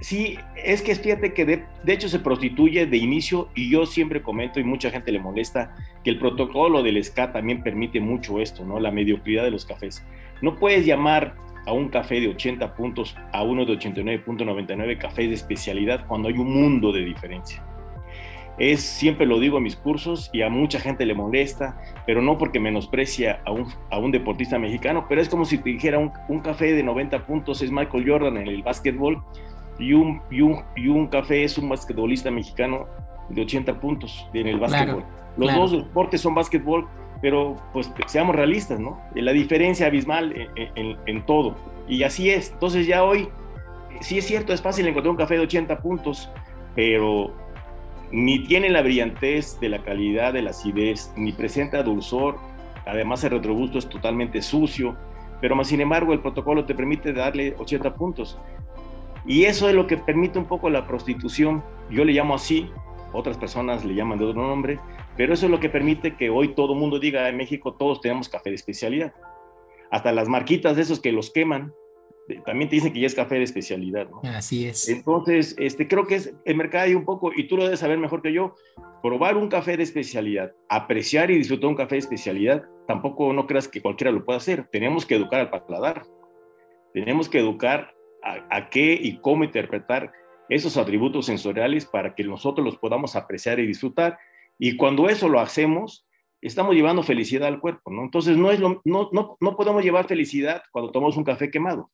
[0.00, 4.60] Sí, es que fíjate que de, hecho se prostituye de inicio y yo siempre comento
[4.60, 8.78] y mucha gente le molesta que el protocolo del SCA también permite mucho esto, ¿no?
[8.78, 10.04] La mediocridad de los cafés.
[10.42, 11.34] No puedes llamar
[11.66, 16.34] a un café de 80 puntos a uno de 89.99 cafés de especialidad cuando hay
[16.34, 17.64] un mundo de diferencia.
[18.58, 22.38] Es, siempre lo digo en mis cursos y a mucha gente le molesta, pero no
[22.38, 26.10] porque menosprecia a un, a un deportista mexicano, pero es como si te dijera un,
[26.28, 29.22] un café de 90 puntos es Michael Jordan en el básquetbol
[29.78, 32.86] y un, y un, y un café es un basquetbolista mexicano
[33.28, 35.04] de 80 puntos en el básquetbol.
[35.36, 36.88] Los dos deportes son básquetbol,
[37.20, 39.00] pero pues seamos realistas, ¿no?
[39.14, 41.56] La diferencia abismal en, en, todo.
[41.88, 42.52] Y así es.
[42.52, 43.28] Entonces ya hoy,
[44.00, 46.30] sí es cierto, es fácil encontrar un café de 80 puntos,
[46.74, 47.34] pero
[48.12, 52.36] ni tiene la brillantez de la calidad de la acidez, ni presenta dulzor.
[52.86, 54.96] Además el retrogusto es totalmente sucio,
[55.40, 58.38] pero más sin embargo el protocolo te permite darle 80 puntos.
[59.26, 61.64] Y eso es lo que permite un poco la prostitución.
[61.90, 62.70] Yo le llamo así,
[63.12, 64.78] otras personas le llaman de otro nombre,
[65.16, 68.28] pero eso es lo que permite que hoy todo mundo diga en México todos tenemos
[68.28, 69.12] café de especialidad.
[69.90, 71.72] Hasta las marquitas de esos que los queman,
[72.44, 74.08] también te dicen que ya es café de especialidad.
[74.08, 74.20] ¿no?
[74.24, 74.88] Así es.
[74.88, 77.98] Entonces, este, creo que es el mercado hay un poco, y tú lo debes saber
[77.98, 78.54] mejor que yo,
[79.02, 83.68] probar un café de especialidad, apreciar y disfrutar un café de especialidad, tampoco no creas
[83.68, 84.68] que cualquiera lo pueda hacer.
[84.72, 86.04] Tenemos que educar al paladar.
[86.92, 90.12] Tenemos que educar a, qué y cómo interpretar
[90.48, 94.18] esos atributos sensoriales para que nosotros los podamos apreciar y disfrutar.
[94.58, 96.06] Y cuando eso lo hacemos,
[96.40, 98.02] estamos llevando felicidad al cuerpo, ¿no?
[98.02, 101.90] Entonces no, es lo, no, no, no podemos llevar felicidad cuando tomamos un café quemado,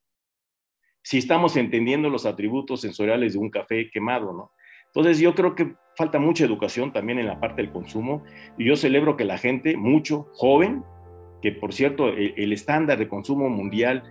[1.02, 4.52] si estamos entendiendo los atributos sensoriales de un café quemado, ¿no?
[4.86, 8.22] Entonces yo creo que falta mucha educación también en la parte del consumo
[8.58, 10.84] y yo celebro que la gente, mucho joven,
[11.40, 14.02] que por cierto el, el estándar de consumo mundial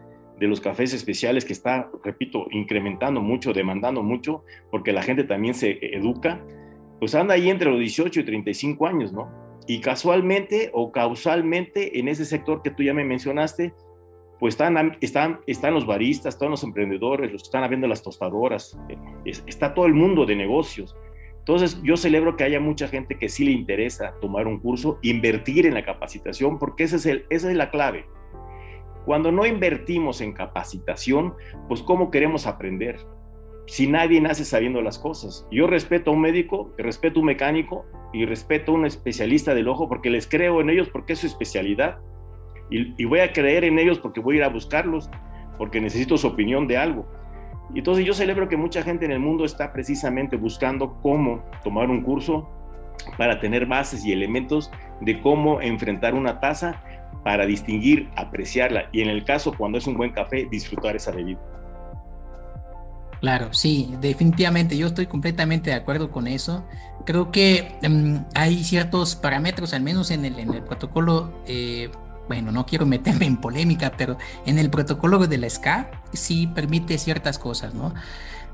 [0.41, 5.53] de los cafés especiales que está, repito, incrementando mucho, demandando mucho, porque la gente también
[5.53, 6.43] se educa,
[6.99, 9.29] pues anda ahí entre los 18 y 35 años, ¿no?
[9.67, 13.75] Y casualmente o causalmente en ese sector que tú ya me mencionaste,
[14.41, 18.75] pues están, están, están los baristas, están los emprendedores, los están abriendo las tostadoras,
[19.23, 20.97] está todo el mundo de negocios.
[21.37, 25.67] Entonces, yo celebro que haya mucha gente que sí le interesa tomar un curso, invertir
[25.67, 28.07] en la capacitación, porque ese es el, esa es la clave.
[29.05, 31.35] Cuando no invertimos en capacitación,
[31.67, 32.97] pues ¿cómo queremos aprender?
[33.67, 35.47] si nadie nace sabiendo las cosas.
[35.51, 39.67] Yo respeto a un médico, respeto a un mecánico y respeto a un especialista del
[39.67, 41.99] ojo porque les creo en ellos porque es su especialidad.
[42.71, 45.09] Y, voy a creer en ellos porque voy a ir a buscarlos,
[45.57, 47.05] porque necesito su opinión de algo.
[47.73, 51.89] Y entonces yo celebro que mucha gente en el mundo está precisamente buscando cómo tomar
[51.89, 52.49] un curso
[53.17, 56.81] para tener bases y elementos de cómo enfrentar una taza
[57.23, 61.39] para distinguir, apreciarla y en el caso cuando es un buen café, disfrutar esa bebida.
[63.19, 66.65] Claro, sí, definitivamente, yo estoy completamente de acuerdo con eso.
[67.05, 71.91] Creo que em, hay ciertos parámetros, al menos en el, en el protocolo, eh,
[72.31, 76.97] bueno, no quiero meterme en polémica, pero en el protocolo de la SCA sí permite
[76.97, 77.93] ciertas cosas, ¿no?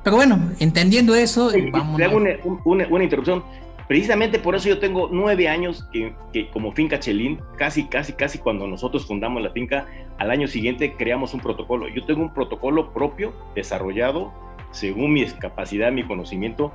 [0.04, 2.02] Pero bueno, entendiendo eso, vamos.
[2.02, 2.32] hago una,
[2.66, 3.44] una, una, interrupción.
[3.88, 8.40] Precisamente por eso yo tengo nueve años que, que, como finca Chelín, casi, casi, casi
[8.40, 9.86] cuando nosotros fundamos la finca,
[10.18, 11.88] al año siguiente creamos un protocolo.
[11.88, 14.34] Yo tengo un protocolo propio desarrollado
[14.72, 16.74] según mi capacidad, mi conocimiento,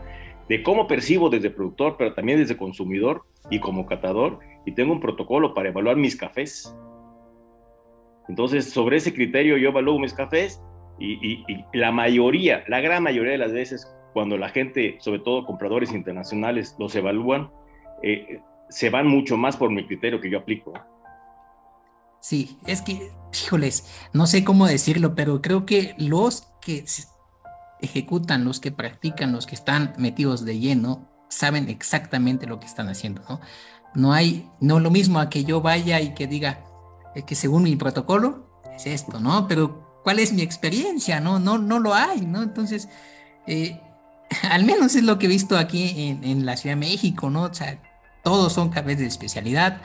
[0.49, 5.01] de cómo percibo desde productor, pero también desde consumidor y como catador, y tengo un
[5.01, 6.77] protocolo para evaluar mis cafés.
[8.33, 10.59] Entonces, sobre ese criterio yo evalúo mis cafés
[10.99, 15.92] y, la mayoría, la gran mayoría de las veces, cuando la gente, sobre todo compradores
[15.92, 17.51] internacionales, los evalúan,
[18.03, 18.40] eh,
[18.71, 20.73] se van mucho más por mi criterio que yo aplico.
[22.21, 26.87] Sí, es que, híjoles, no sé cómo decirlo, pero creo que los que
[27.83, 32.88] ejecutan, los que practican, los que están metidos de lleno, saben exactamente lo que están
[32.88, 33.40] haciendo, ¿no?
[33.95, 36.64] No hay, no lo mismo a que yo vaya y que diga,
[37.14, 39.46] que según mi protocolo es esto, ¿no?
[39.48, 41.20] Pero ¿cuál es mi experiencia?
[41.20, 42.42] No, no, no lo hay, ¿no?
[42.42, 42.88] Entonces,
[43.46, 43.81] eh,
[44.51, 47.42] al menos es lo que he visto aquí en, en, la Ciudad de México, ¿no?
[47.42, 47.81] O sea,
[48.22, 49.81] todos son cafés de especialidad,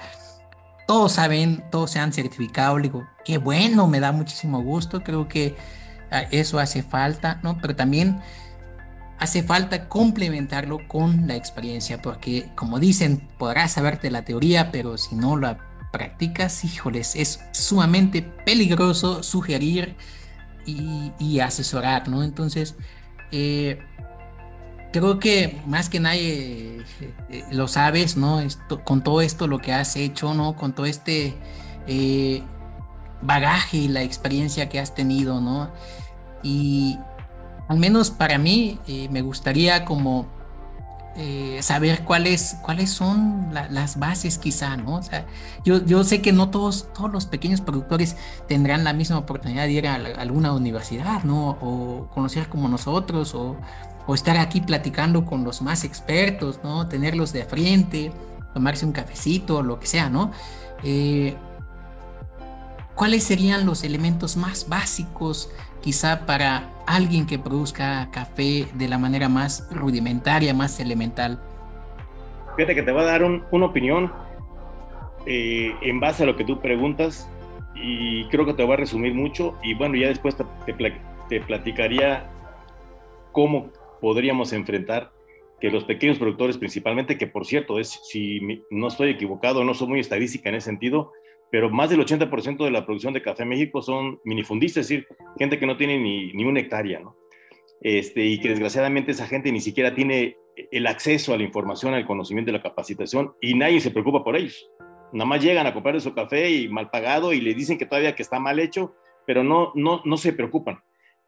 [0.87, 5.55] todos saben, todos se han certificado, digo, qué bueno, me da muchísimo gusto, creo que
[6.11, 7.57] Ah, eso hace falta, ¿no?
[7.61, 8.21] Pero también
[9.19, 15.15] hace falta complementarlo con la experiencia, porque como dicen, podrás saberte la teoría, pero si
[15.15, 15.57] no la
[15.97, 19.95] practicas, híjoles, es sumamente peligroso sugerir
[20.67, 22.23] y, asesorar, ¿no?
[22.23, 22.75] Entonces,
[23.31, 23.79] eh,
[24.93, 26.83] creo que más que nadie
[27.31, 28.41] eh, lo sabes, ¿no?
[28.41, 30.55] Esto, con todo esto lo que has hecho, ¿no?
[30.55, 31.35] Con todo este...
[31.87, 32.43] Eh,
[33.23, 35.71] bagaje y la experiencia que has tenido, ¿no?
[36.43, 36.99] Y
[37.67, 38.79] al menos para mí
[39.09, 40.27] me gustaría como
[41.19, 44.97] eh, saber cuáles, cuáles son las bases quizá, ¿no?
[44.97, 45.25] O sea,
[45.65, 48.15] yo, yo sé que no todos, todos los pequeños productores
[48.47, 51.57] tendrán la misma oportunidad de ir a, alguna universidad, ¿no?
[51.59, 53.57] O conocer como nosotros, o,
[54.05, 56.87] o, estar aquí platicando con los más expertos, ¿no?
[56.87, 58.11] Tenerlos de frente,
[58.53, 60.31] tomarse un cafecito, lo que sea, ¿no?
[60.83, 61.35] Eh,
[62.93, 65.49] ¿Cuáles serían los elementos más básicos
[65.81, 71.39] quizá para alguien que produzca café de la manera más rudimentaria, más elemental?
[72.55, 74.11] Fíjate que te voy a dar una opinión
[75.25, 77.29] eh, en base a lo que tú preguntas
[77.75, 80.45] y creo que te voy a resumir mucho y bueno, ya después te,
[81.29, 82.29] te platicaría
[83.31, 83.69] cómo
[84.01, 85.11] podríamos enfrentar
[85.59, 89.87] que los pequeños productores principalmente, que por cierto, es, si no estoy equivocado, no soy
[89.87, 91.11] muy estadística en ese sentido,
[91.51, 95.07] pero más del 80% de la producción de café en México son minifundistas, es decir,
[95.37, 97.15] gente que no tiene ni, ni una hectárea, ¿no?
[97.81, 100.37] Este, y que desgraciadamente esa gente ni siquiera tiene
[100.71, 104.35] el acceso a la información, al conocimiento, y la capacitación, y nadie se preocupa por
[104.35, 104.69] ellos.
[105.13, 108.15] Nada más llegan a comprar su café y mal pagado y le dicen que todavía
[108.15, 108.93] que está mal hecho,
[109.25, 110.79] pero no, no, no se preocupan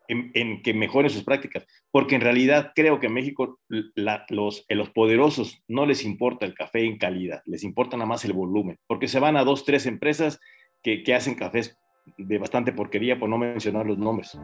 [0.09, 5.63] en, que mejoren sus prácticas, porque en realidad creo que en México los, los poderosos
[5.67, 9.19] no les importa el café en calidad, les importa nada más el volumen, porque se
[9.19, 10.39] van a dos, tres empresas
[10.81, 11.77] que, que hacen cafés
[12.17, 14.37] de bastante porquería, por no mencionar los nombres.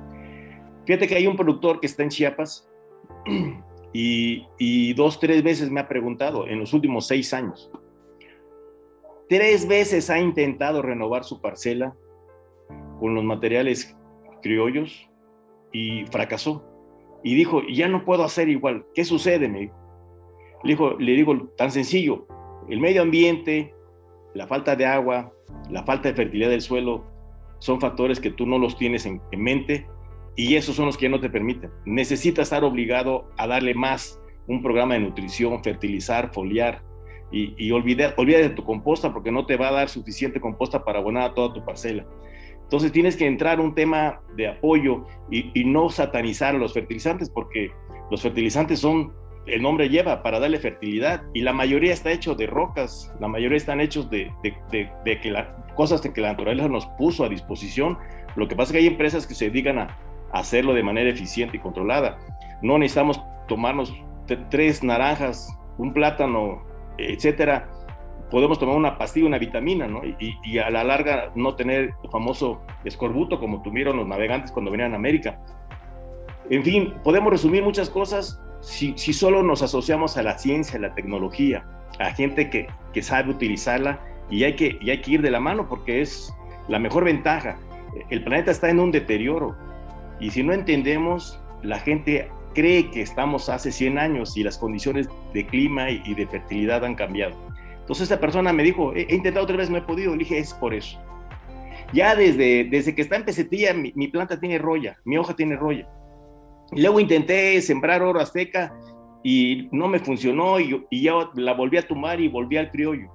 [0.85, 2.69] Fíjate que hay un productor que está en Chiapas
[3.93, 7.71] y, y dos, tres veces me ha preguntado en los últimos seis años.
[9.27, 11.95] Tres veces ha intentado renovar su parcela
[12.99, 13.97] con los materiales
[14.43, 15.09] criollos
[15.75, 16.63] y fracasó.
[17.21, 18.85] Y dijo, ya no puedo hacer igual.
[18.93, 19.49] ¿Qué sucede?
[19.49, 19.59] Me.
[19.59, 19.71] Le,
[20.63, 22.27] dijo, le digo, tan sencillo,
[22.69, 23.73] el medio ambiente,
[24.33, 25.33] la falta de agua,
[25.69, 27.03] la falta de fertilidad del suelo,
[27.59, 29.85] son factores que tú no los tienes en, mente
[30.37, 31.71] y esos son los que no te permiten.
[31.85, 36.83] Necesitas estar obligado a darle más un programa de nutrición, fertilizar, foliar
[37.31, 40.99] y, y olvidar, de tu composta porque no te va a dar suficiente composta para
[40.99, 42.05] abonar toda tu parcela.
[42.65, 47.71] Entonces tienes que entrar un tema de apoyo y, no satanizar los fertilizantes porque
[48.09, 49.13] los fertilizantes son,
[49.45, 53.57] el nombre lleva, para darle fertilidad y la mayoría está hecho de rocas, la mayoría
[53.57, 54.31] están hechos de,
[54.71, 57.99] que la, cosas que la naturaleza nos puso a disposición.
[58.35, 59.99] Lo que pasa es que hay empresas que se dedican a,
[60.33, 62.17] hacerlo de manera eficiente y controlada.
[62.61, 63.93] no necesitamos tomarnos
[64.49, 66.63] tres naranjas, un plátano,
[66.97, 67.69] etcétera,
[68.29, 70.01] podemos tomar una pastilla, una vitamina, ¿no?
[70.03, 74.93] Y, a la larga no tener el famoso escorbuto como tuvieron los navegantes cuando venían
[74.93, 75.39] a América.
[76.49, 80.81] En fin, podemos resumir muchas cosas si, si solo nos asociamos a la ciencia, a
[80.81, 81.65] la tecnología,
[81.99, 85.39] a gente que, que sabe utilizarla y hay, que, y hay que ir de la
[85.39, 86.33] mano porque es
[86.67, 87.57] la mejor ventaja.
[88.09, 89.55] El planeta está en un deterioro
[90.19, 95.09] y si no entendemos, la gente cree que estamos hace 100 años y las condiciones
[95.33, 97.44] de clima y de fertilidad han cambiado.
[97.85, 100.13] Entonces esta persona me dijo, he, intentado otra vez, no he podido.
[100.13, 100.99] Le dije, es por eso.
[101.93, 105.87] Ya desde, desde que está en pesetilla, mi, planta tiene roya, mi hoja tiene roya.
[106.71, 108.75] Luego intenté sembrar oro azteca
[109.23, 113.11] y no me funcionó y, y ya la volví a tumbar y volví al criollo.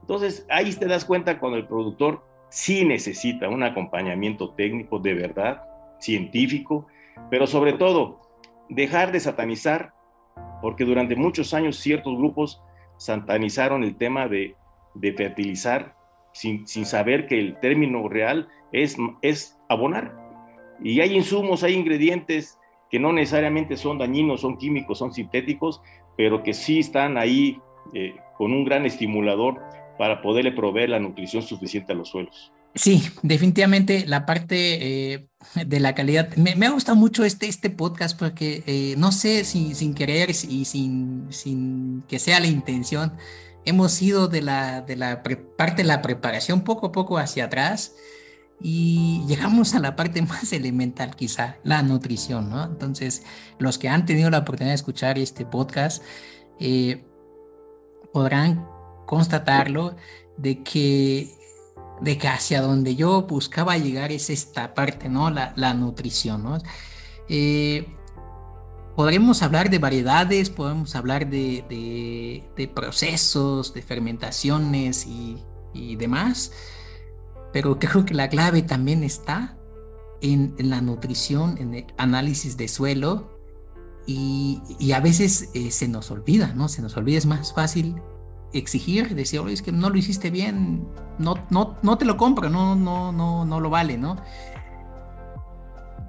[0.00, 5.62] Entonces ahí te das cuenta cuando el productor sí necesita un acompañamiento técnico de verdad,
[6.00, 6.86] científico,
[7.30, 8.22] pero sobre todo
[8.70, 9.92] dejar de satanizar,
[10.62, 12.62] porque durante muchos años ciertos grupos
[13.04, 14.54] satanizaron el tema de,
[15.16, 15.96] fertilizar
[16.32, 20.16] sin, saber que el término real es, es abonar.
[20.82, 22.58] Y hay insumos, hay ingredientes
[22.90, 25.82] que no necesariamente son dañinos, son químicos, son sintéticos,
[26.16, 27.58] pero que sí están ahí
[27.92, 29.60] eh, con un gran estimulador
[29.98, 32.52] para poderle proveer la nutrición suficiente a los suelos.
[32.74, 35.28] Sí, definitivamente la parte eh,
[35.66, 36.34] de la calidad.
[36.36, 40.30] Me, me, ha gustado mucho este, este podcast porque eh, no sé si sin querer
[40.30, 43.12] y sin, sin que sea la intención,
[43.66, 47.94] hemos ido de la, de la parte de la preparación poco a poco hacia atrás
[48.58, 52.64] y llegamos a la parte más elemental quizá, la nutrición, ¿no?
[52.64, 53.22] Entonces,
[53.58, 56.02] los que han tenido la oportunidad de escuchar este podcast
[56.58, 57.04] eh,
[58.14, 58.66] podrán
[59.06, 59.96] constatarlo
[60.38, 61.41] de que
[62.02, 65.30] de que hacia donde yo buscaba llegar es esta parte, ¿no?
[65.30, 66.58] La, la nutrición, ¿no?
[67.28, 67.86] Eh,
[68.96, 71.64] podremos hablar de variedades, podemos hablar de,
[72.56, 75.38] de, procesos, de fermentaciones y,
[75.72, 76.52] y, demás,
[77.52, 79.56] pero creo que la clave también está
[80.20, 83.38] en, en la nutrición, en el análisis de suelo
[84.06, 86.68] y, y a veces eh, se nos olvida, ¿no?
[86.68, 87.94] Se nos olvida, es más fácil
[88.52, 90.86] exigir, decir, oye, es que no lo hiciste bien,
[91.18, 94.16] no, no, no te lo compro, no, no, no, no lo vale, ¿no?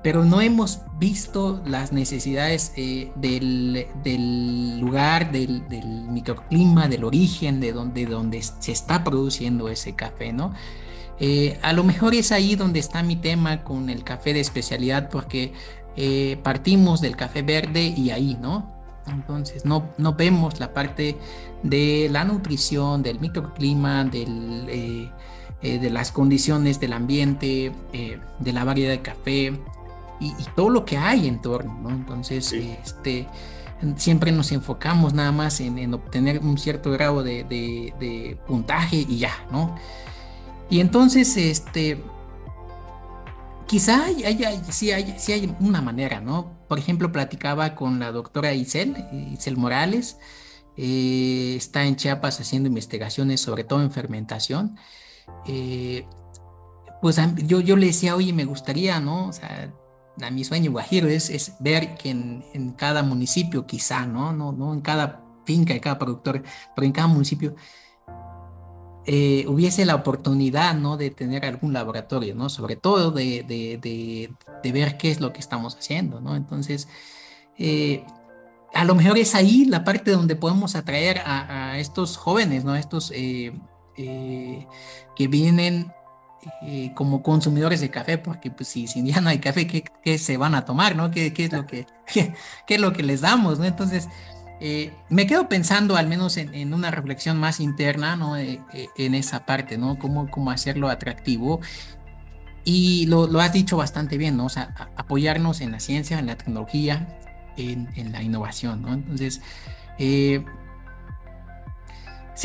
[0.03, 7.61] Pero no hemos visto las necesidades eh, del, del, lugar, del, del, microclima, del origen,
[7.61, 10.53] de donde, donde se está produciendo ese café, ¿no?
[11.19, 15.09] Eh, a lo mejor es ahí donde está mi tema con el café de especialidad,
[15.09, 15.53] porque
[15.95, 18.82] eh, partimos del café verde y ahí, ¿no?
[19.07, 21.17] Entonces no, no vemos la parte
[21.61, 25.11] de la nutrición, del microclima, del, eh,
[25.61, 29.53] eh, de las condiciones del ambiente, eh, de la variedad de café
[30.19, 31.89] y, todo lo que hay en torno, ¿no?
[31.89, 33.27] Entonces, este,
[33.97, 39.33] siempre nos enfocamos nada más en, obtener un cierto grado de, de, puntaje y ya,
[39.51, 39.75] ¿no?
[40.69, 42.01] Y entonces, este,
[43.67, 46.62] quizá haya, sí, hay, sí hay una manera, ¿no?
[46.73, 48.95] Por ejemplo, platicaba con la doctora Isel,
[49.31, 50.17] Isel Morales,
[50.75, 54.75] eh, está en Chiapas haciendo investigaciones sobre todo en fermentación.
[55.45, 56.07] Eh,
[56.99, 59.27] pues yo, yo le decía, oye, me gustaría, ¿no?
[59.27, 59.71] O sea,
[60.19, 64.33] a mi sueño guajiro es, es ver que en, en, cada municipio, quizá, ¿no?
[64.33, 64.51] ¿no?
[64.51, 66.41] No en cada finca, en cada productor,
[66.75, 67.53] pero en cada municipio
[69.05, 70.95] eh, hubiese la oportunidad, ¿no?
[70.95, 72.49] De tener algún laboratorio, ¿no?
[72.49, 76.35] Sobre todo de, de, de, de ver qué es lo que estamos haciendo, ¿no?
[76.35, 76.87] Entonces,
[77.57, 78.05] eh,
[78.73, 82.75] a lo mejor es ahí la parte donde podemos atraer a, a estos jóvenes, ¿no?
[82.75, 83.53] Estos eh,
[83.95, 85.91] que vienen
[86.95, 90.35] como consumidores de café, porque pues si, si ya no hay café, ¿qué, ¿qué, se
[90.37, 91.09] van a tomar, ¿no?
[91.11, 92.33] ¿Qué, qué es lo que, qué,
[92.67, 93.65] qué, es lo que les damos, ¿no?
[93.65, 94.09] Entonces,
[94.65, 98.37] eh, me quedo pensando al menos en, una reflexión más interna, ¿no?
[98.37, 99.99] Eh, eh, en esa parte, ¿no?
[99.99, 101.59] Cómo, cómo hacerlo atractivo.
[102.63, 104.45] Y lo, lo, has dicho bastante bien, ¿no?
[104.45, 107.19] O sea, apoyarnos en la ciencia, en la tecnología,
[107.57, 108.93] en, en la innovación, ¿no?
[108.93, 109.41] Entonces,
[109.97, 110.41] se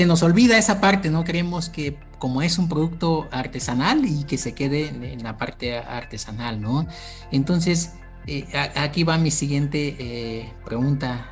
[0.05, 1.23] nos olvida esa parte, ¿no?
[1.23, 6.61] Creemos que como es un producto artesanal y que se quede en, la parte artesanal,
[6.61, 6.89] ¿no?
[7.31, 7.93] Entonces,
[8.75, 11.31] aquí va mi siguiente pregunta.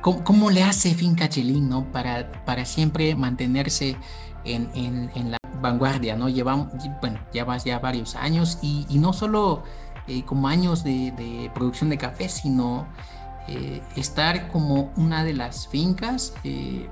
[0.00, 1.84] ¿Cómo, le hace Finca Chelín ¿no?
[1.92, 3.96] para, para siempre mantenerse
[4.44, 6.16] en, en, la vanguardia?
[6.16, 6.28] ¿no?
[6.28, 6.68] Llevamos,
[7.00, 9.62] bueno, llevas ya varios años y, y no solo
[10.10, 12.88] eh, como años de, producción de café, sino
[13.48, 16.88] eh, estar como una de las fincas, eh,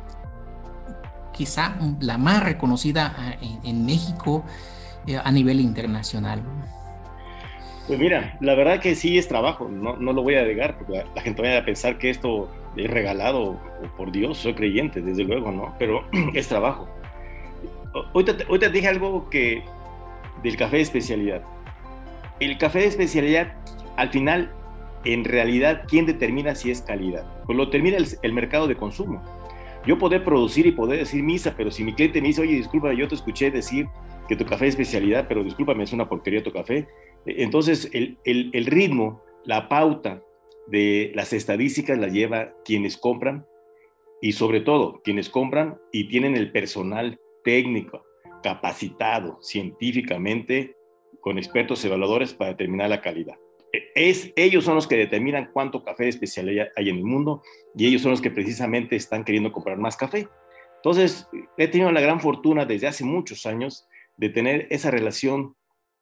[1.33, 4.45] quizá la más reconocida en, en México
[5.25, 6.43] a nivel internacional.
[7.89, 11.05] Pues mira, la verdad que sí es trabajo, no, no lo voy a negar, porque
[11.15, 13.61] la, gente va a pensar que esto es regalado,
[13.97, 15.75] por Dios, soy creyente, desde luego, ¿no?
[15.79, 16.05] Pero
[16.35, 16.89] es trabajo.
[18.13, 19.63] Hoy te, hoy te dije algo que
[20.43, 21.43] del café de especialidad.
[22.41, 23.55] El café de especialidad,
[23.97, 24.53] al final,
[25.05, 27.27] en realidad, ¿quién determina si es calidad?
[27.47, 29.23] Pues lo determina el, mercado de consumo.
[29.87, 32.93] Yo poder producir y poder decir misa, pero si mi cliente me dice, oye, disculpa,
[32.93, 33.89] yo te escuché decir
[34.29, 36.87] que tu café es especialidad, pero discúlpame, es una porquería tu café.
[37.27, 40.23] Entonces, el, el, el ritmo, la pauta
[40.71, 43.47] de las estadísticas la lleva quienes compran
[44.21, 48.05] y sobre todo quienes compran y tienen el personal técnico
[48.43, 50.77] capacitado científicamente
[51.21, 53.37] con expertos evaluadores para determinar la calidad.
[53.73, 57.43] E, es, ellos son los que determinan cuánto café de especialidad hay en el mundo
[57.75, 60.29] y ellos son los que precisamente están queriendo comprar más café.
[60.77, 65.57] Entonces, he tenido la gran fortuna desde hace muchos años de tener esa relación,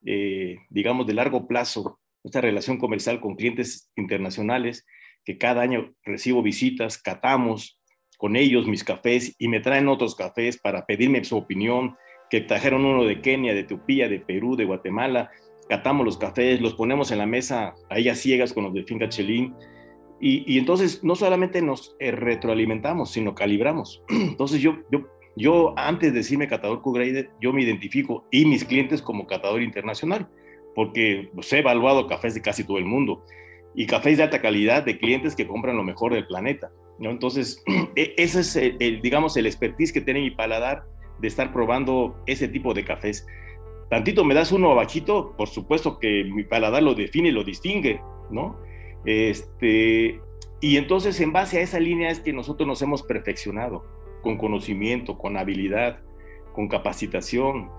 [0.04, 4.84] eh, digamos, de largo plazo, esta relación comercial con clientes internacionales,
[5.24, 7.80] que cada año recibo visitas, catamos
[8.18, 11.96] con ellos mis cafés y me traen otros cafés para pedirme su opinión,
[12.30, 15.30] que trajeron uno de Kenia, de Etiopía, de Perú, de Guatemala,
[15.68, 19.08] catamos los cafés, los ponemos en la mesa a ellas ciegas con los de Finca
[19.08, 19.54] Chelín,
[20.20, 24.02] y, entonces no solamente nos eh, retroalimentamos, sino calibramos.
[24.08, 25.06] Entonces yo, yo,
[25.36, 30.26] yo antes de decirme catador Q-Grade, yo me identifico y mis clientes como catador internacional,
[30.76, 33.24] porque pues, he evaluado cafés de casi todo el mundo
[33.74, 36.70] y cafés de alta calidad de clientes que compran lo mejor del planeta.
[36.98, 37.10] ¿no?
[37.10, 37.64] Entonces,
[37.96, 40.84] e, ese es, el, digamos, el expertise que tiene mi paladar
[41.18, 43.26] de estar probando ese tipo de cafés.
[43.88, 48.00] Tantito me das uno abajito, por supuesto que mi paladar lo define y lo distingue,
[48.30, 48.58] ¿no?
[49.06, 50.20] Este,
[50.60, 53.84] y entonces en base a esa línea es que nosotros nos hemos perfeccionado
[54.22, 56.00] con conocimiento, con habilidad,
[56.52, 57.70] con capacitación.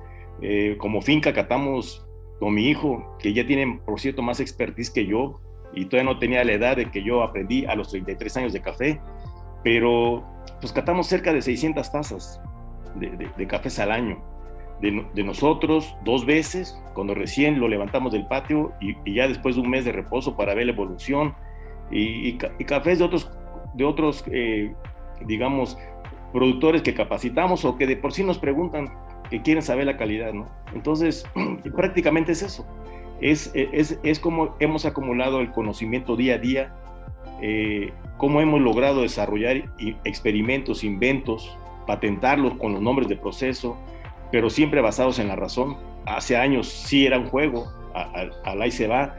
[0.41, 2.06] Eh, como finca catamos
[2.39, 5.39] con mi hijo, que ya tiene, por cierto, más expertise que yo,
[5.73, 8.61] y todavía no tenía la edad de que yo aprendí a los 33 años de
[8.61, 9.01] café,
[9.63, 10.23] pero
[10.59, 12.41] pues catamos cerca de 600 tazas
[12.95, 14.17] de, cafés al año.
[14.81, 19.69] De, nosotros dos veces, cuando recién lo levantamos del patio y, ya después de un
[19.69, 21.35] mes de reposo para ver la evolución
[21.91, 23.31] y, cafés de otros,
[23.73, 24.73] de otros eh,
[25.25, 25.77] digamos,
[26.31, 28.93] productores que capacitamos o que de por sí nos preguntan
[29.29, 30.49] que quieren saber la calidad, ¿no?
[30.73, 31.25] Entonces,
[31.75, 32.65] prácticamente es eso.
[33.19, 36.75] Es, es, es como hemos acumulado el conocimiento día a día,
[37.41, 39.63] eh, cómo hemos logrado desarrollar
[40.03, 43.77] experimentos, inventos, patentarlos con los nombres de proceso,
[44.31, 45.77] pero siempre basados en la razón.
[46.05, 49.15] Hace años sí era un juego, al ahí se va,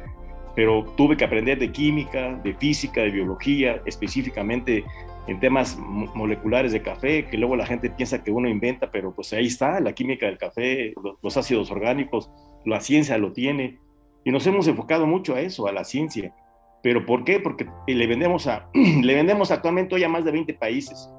[0.55, 4.85] pero tuve que aprender de química, de física, de biología, específicamente
[5.29, 9.31] en temas moleculares de café, que luego la gente piensa que uno inventa, pero pues
[9.35, 12.31] ahí está, la química del café, los, ácidos orgánicos,
[12.65, 13.79] la ciencia lo tiene,
[14.25, 16.35] y nos hemos enfocado mucho a eso, a la ciencia.
[16.83, 17.41] ¿Pero por qué?
[17.41, 21.11] Porque le vendemos, a, le vendemos actualmente hoy a más de 20 países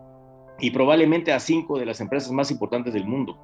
[0.60, 3.38] y probablemente a cinco de las empresas más importantes del mundo.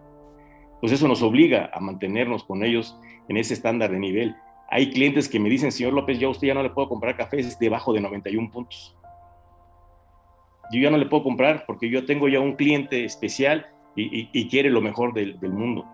[0.81, 2.99] Pues eso nos obliga a mantenernos con ellos
[3.29, 4.35] en ese estándar de nivel.
[4.67, 7.59] Hay clientes que me dicen, señor López, ya usted ya no le puedo comprar cafés
[7.59, 8.97] debajo de 91 puntos.
[10.71, 14.69] Yo ya no le puedo comprar porque yo tengo ya un cliente especial y, quiere
[14.69, 15.85] lo mejor del, mundo.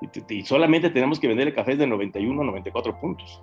[0.00, 3.40] Y, y, solamente tenemos que venderle cafés de 91 a 94 puntos.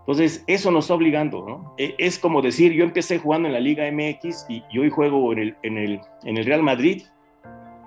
[0.00, 1.74] Entonces, eso nos está obligando, ¿no?
[1.78, 5.38] E, es como decir, yo empecé jugando en la Liga MX y, hoy juego en
[5.38, 7.02] el, en, el, en el Real Madrid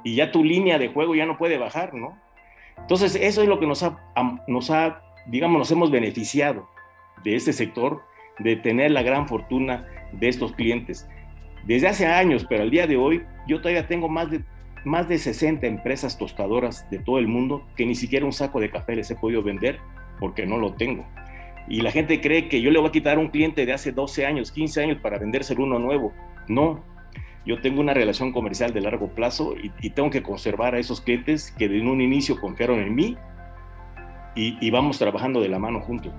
[0.04, 2.18] y ya tu línea de juego ya no puede bajar, ¿no?
[2.78, 3.98] Entonces, eso es lo que nos ha,
[4.48, 6.68] nos ha, digamos, nos hemos beneficiado
[7.24, 8.02] de este sector,
[8.40, 11.08] de tener la gran fortuna de estos clientes.
[11.70, 14.42] Desde hace años, pero al día de hoy, yo todavía tengo más de,
[14.86, 18.72] más de 60 empresas tostadoras de todo el mundo que ni siquiera un saco de
[18.72, 19.78] café les he podido vender
[20.20, 21.06] porque no lo tengo.
[21.68, 24.26] Y la gente cree que yo le voy a quitar un cliente de hace 12
[24.26, 26.12] años, 15 años para vendérselo uno nuevo.
[26.48, 26.84] No,
[27.46, 31.54] yo tengo una relación comercial de largo plazo y, tengo que conservar a esos clientes
[31.56, 33.16] que de un inicio confiaron en mí
[34.34, 36.14] y, vamos trabajando de la mano juntos.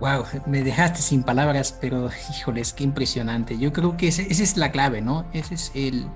[0.00, 3.58] Wow, me dejaste sin palabras, pero híjoles, qué impresionante.
[3.58, 5.24] Yo creo que esa es la clave, ¿no?
[5.32, 6.06] Ese es el,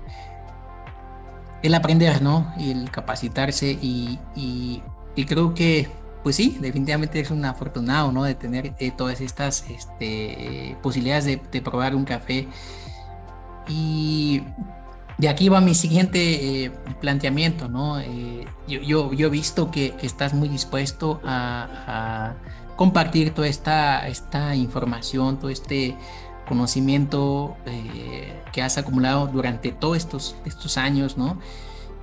[1.63, 2.53] el aprender, ¿no?
[2.59, 5.89] El capacitarse y, y creo que
[6.23, 8.23] pues sí, definitivamente es un afortunado, ¿no?
[8.23, 12.47] De tener eh, todas estas este, posibilidades de, probar un café.
[13.67, 14.41] Y
[15.17, 17.99] de aquí va mi siguiente eh, planteamiento, ¿no?
[17.99, 22.33] Eh, yo, yo, he visto que, estás muy dispuesto a,
[22.79, 25.97] compartir toda esta, esta información, todo este
[26.47, 27.57] conocimiento
[28.53, 31.37] que has acumulado durante todos estos, estos años, ¿no?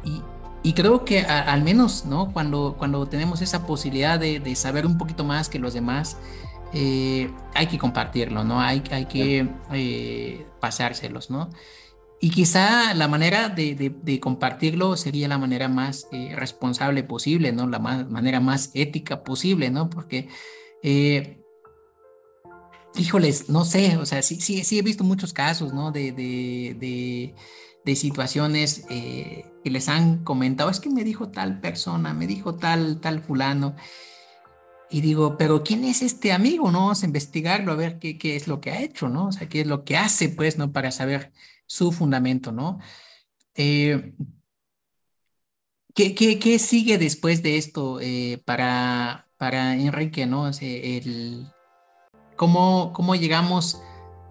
[0.04, 0.20] Y,
[0.66, 2.32] y creo que al menos, ¿no?
[2.32, 6.18] Cuando, cuando tenemos esa posibilidad de, saber un poquito más que los demás,
[6.74, 8.60] eh, hay que compartirlo, ¿no?
[8.60, 11.50] Hay, hay que eh, pasárselos, ¿no?
[12.20, 17.68] Y quizá la manera de, compartirlo sería la manera más eh, responsable posible, ¿no?
[17.68, 19.88] La manera más ética posible, ¿no?
[19.88, 20.28] Porque,
[22.96, 25.90] híjoles, no sé, o sea, sí, sí, sí he visto muchos casos, ¿no?
[25.90, 26.12] de,
[27.86, 32.56] de situaciones eh, que les han comentado, es que me dijo tal persona, me dijo
[32.56, 33.76] tal, tal fulano.
[34.90, 36.70] Y digo, pero ¿quién es este amigo?
[36.72, 39.28] No vamos a investigarlo, a ver qué, qué es lo que ha hecho, ¿no?
[39.28, 40.72] O sea, qué es lo que hace, pues, ¿no?
[40.72, 41.32] Para saber
[41.66, 42.80] su fundamento, ¿no?
[43.54, 44.14] Eh,
[45.94, 50.50] ¿qué, qué, qué, sigue después de esto eh, para, para Enrique, ¿no?
[50.60, 51.46] El,
[52.36, 53.80] ¿cómo, ¿Cómo llegamos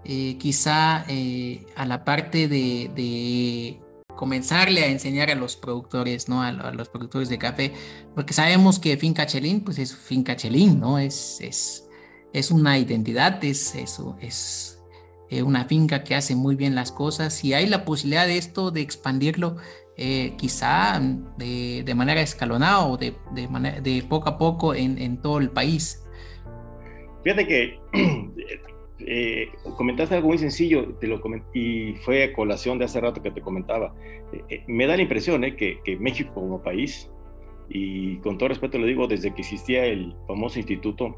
[0.03, 3.79] eh, quizá eh, a la parte de,
[4.15, 6.41] comenzarle a enseñar a los productores, ¿no?
[6.41, 7.73] A, los productores de café,
[8.13, 10.99] porque sabemos que Finca Chelín, pues es Finca Chelín, ¿no?
[10.99, 11.87] Es, es,
[12.31, 14.79] es una identidad, es, eso, es
[15.29, 18.71] eh, una finca que hace muy bien las cosas y hay la posibilidad de esto,
[18.71, 19.57] de expandirlo
[19.95, 20.99] quizá
[21.37, 23.47] de, de, manera escalonada o de, de,
[23.81, 26.05] de poco a poco en, en todo el país.
[27.23, 27.79] Fíjate que
[28.99, 31.19] eh, comentaste algo muy sencillo te lo
[31.53, 33.95] y fue a colación de hace rato que te comentaba.
[34.31, 37.09] Eh, eh, me da la impresión que, que, México como país,
[37.67, 41.17] y con todo respeto lo digo, desde que existía el famoso instituto,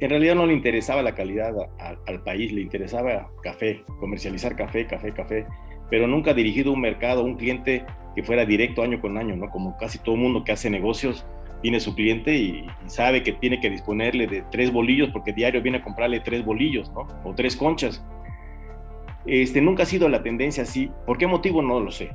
[0.00, 1.54] en realidad no le interesaba la calidad
[2.06, 5.46] al país, le interesaba café, comercializar café, café, café,
[5.90, 7.84] pero nunca dirigido un mercado, un cliente
[8.14, 9.48] que fuera directo año con año, ¿no?
[9.50, 11.24] Como casi todo mundo que hace negocios
[11.62, 15.78] tiene su cliente y, sabe que tiene que disponerle de tres bolillos porque diario viene
[15.78, 17.06] a comprarle tres bolillos, ¿no?
[17.24, 18.04] O tres conchas.
[19.26, 20.90] Este, nunca ha sido la tendencia así.
[21.06, 21.60] ¿Por qué motivo?
[21.62, 22.10] No lo sé.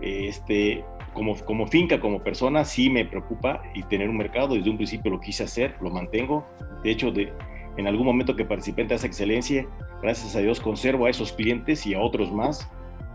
[0.00, 4.54] Este, como, como finca, como persona, sí me preocupa y tener un mercado.
[4.54, 6.46] Desde un principio lo quise hacer, lo mantengo.
[6.82, 7.32] De hecho, de,
[7.76, 9.66] en algún momento que participé en esa excelencia,
[10.02, 12.70] gracias a Dios conservo a esos clientes y a otros más.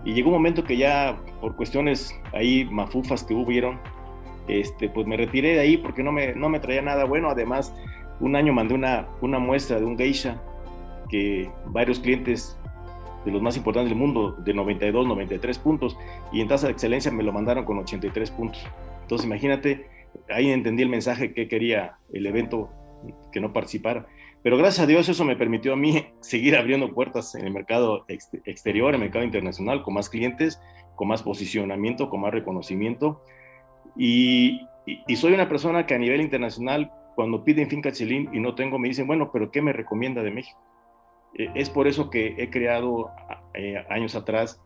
[0.06, 3.80] Y llegó un momento que ya por cuestiones ahí mafufas que hubieron,
[4.47, 7.30] este, pues me retiré de ahí porque no me, no me traía nada bueno.
[7.30, 7.74] Además,
[8.20, 10.41] un año mandé una, una muestra de un geisha
[11.10, 12.58] que varios clientes
[13.26, 15.97] de los más importantes del mundo, de 92, 93 puntos,
[16.32, 18.64] y en tasa de excelencia me lo mandaron con 83 puntos.
[19.01, 19.88] Entonces, imagínate,
[20.30, 22.70] ahí entendí el mensaje que quería el evento,
[23.32, 24.06] que no participara.
[24.46, 28.06] Pero gracias a Dios eso me permitió a mí seguir abriendo puertas en el mercado
[28.08, 30.62] exterior, en el mercado internacional, con más clientes,
[30.93, 33.24] con más posicionamiento, con más reconocimiento
[33.98, 34.62] y,
[35.16, 38.88] soy una persona que a nivel internacional, cuando piden finca chelín y no tengo, me
[38.88, 40.60] dicen, bueno, pero ¿qué me recomienda de México?
[41.34, 43.10] E, es por eso que he creado
[43.56, 44.62] eh, años atrás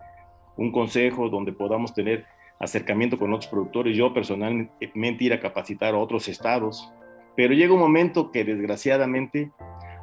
[0.57, 2.25] un consejo donde podamos tener
[2.59, 3.95] acercamiento con otros productores.
[3.95, 6.91] Yo personalmente ir a capacitar a otros estados,
[7.39, 9.53] pero llega un momento que desgraciadamente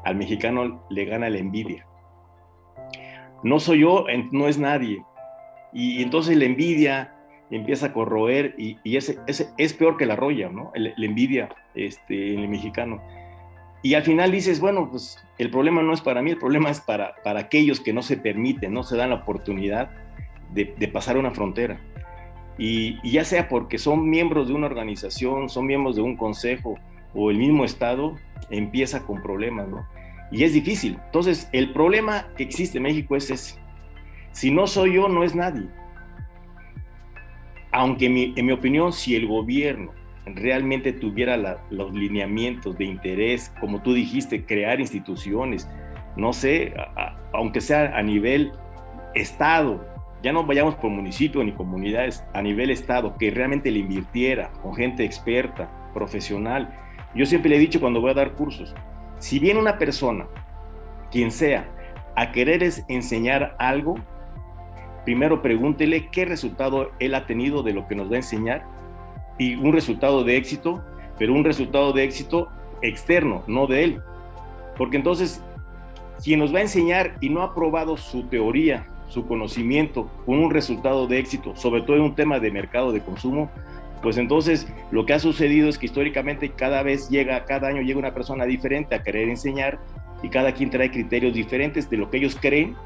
[0.06, 1.86] al mexicano le gana la envidia.
[3.42, 5.04] No soy yo, no es nadie.
[5.70, 7.14] Y entonces la envidia
[7.50, 10.72] empieza a corroer y, y ese, es peor que la roya, ¿no?
[10.74, 13.02] La envidia este, en el mexicano.
[13.82, 16.80] Y al final dices, bueno, pues el problema no es para mí, el problema es
[16.80, 19.90] para, para aquellos que no se permiten, no se dan la oportunidad
[20.54, 21.82] de, pasar una frontera.
[22.56, 26.78] Y, ya sea porque son miembros de una organización, son miembros de un consejo
[27.14, 28.16] o el mismo Estado,
[28.50, 29.86] empieza con problemas, ¿no?
[30.30, 30.98] Y es difícil.
[31.06, 33.58] Entonces, el problema que existe en México es ese.
[34.32, 35.68] Si no soy yo, no es nadie
[37.76, 39.92] aunque en mi opinión, si el gobierno
[40.24, 45.68] realmente tuviera los lineamientos de interés, como tú dijiste, crear instituciones,
[46.16, 46.72] no sé,
[47.34, 48.52] aunque sea a nivel
[49.14, 49.86] Estado,
[50.22, 54.74] ya no vayamos por municipio ni comunidades, a nivel Estado, que realmente le invirtiera con
[54.74, 56.74] gente experta, profesional.
[57.16, 58.74] Yo siempre le he dicho cuando voy a dar cursos,
[59.18, 60.26] si viene una persona,
[61.10, 61.66] quien sea,
[62.14, 63.96] a querer enseñar algo,
[65.04, 68.66] primero pregúntele qué resultado él ha tenido de lo que nos va a enseñar
[69.38, 70.84] y un resultado de éxito,
[71.18, 72.48] pero un resultado de éxito
[72.82, 74.02] externo, no de él.
[74.76, 75.42] Porque entonces,
[76.18, 80.50] si nos va a enseñar y no ha probado su teoría, su conocimiento con un
[80.50, 83.50] resultado de éxito, sobre todo en un tema de mercado de consumo,
[84.02, 87.98] pues entonces lo que ha sucedido es que históricamente cada vez llega, cada año llega
[87.98, 89.78] una persona diferente a querer enseñar
[90.22, 92.76] y cada quien trae criterios diferentes de lo que ellos creen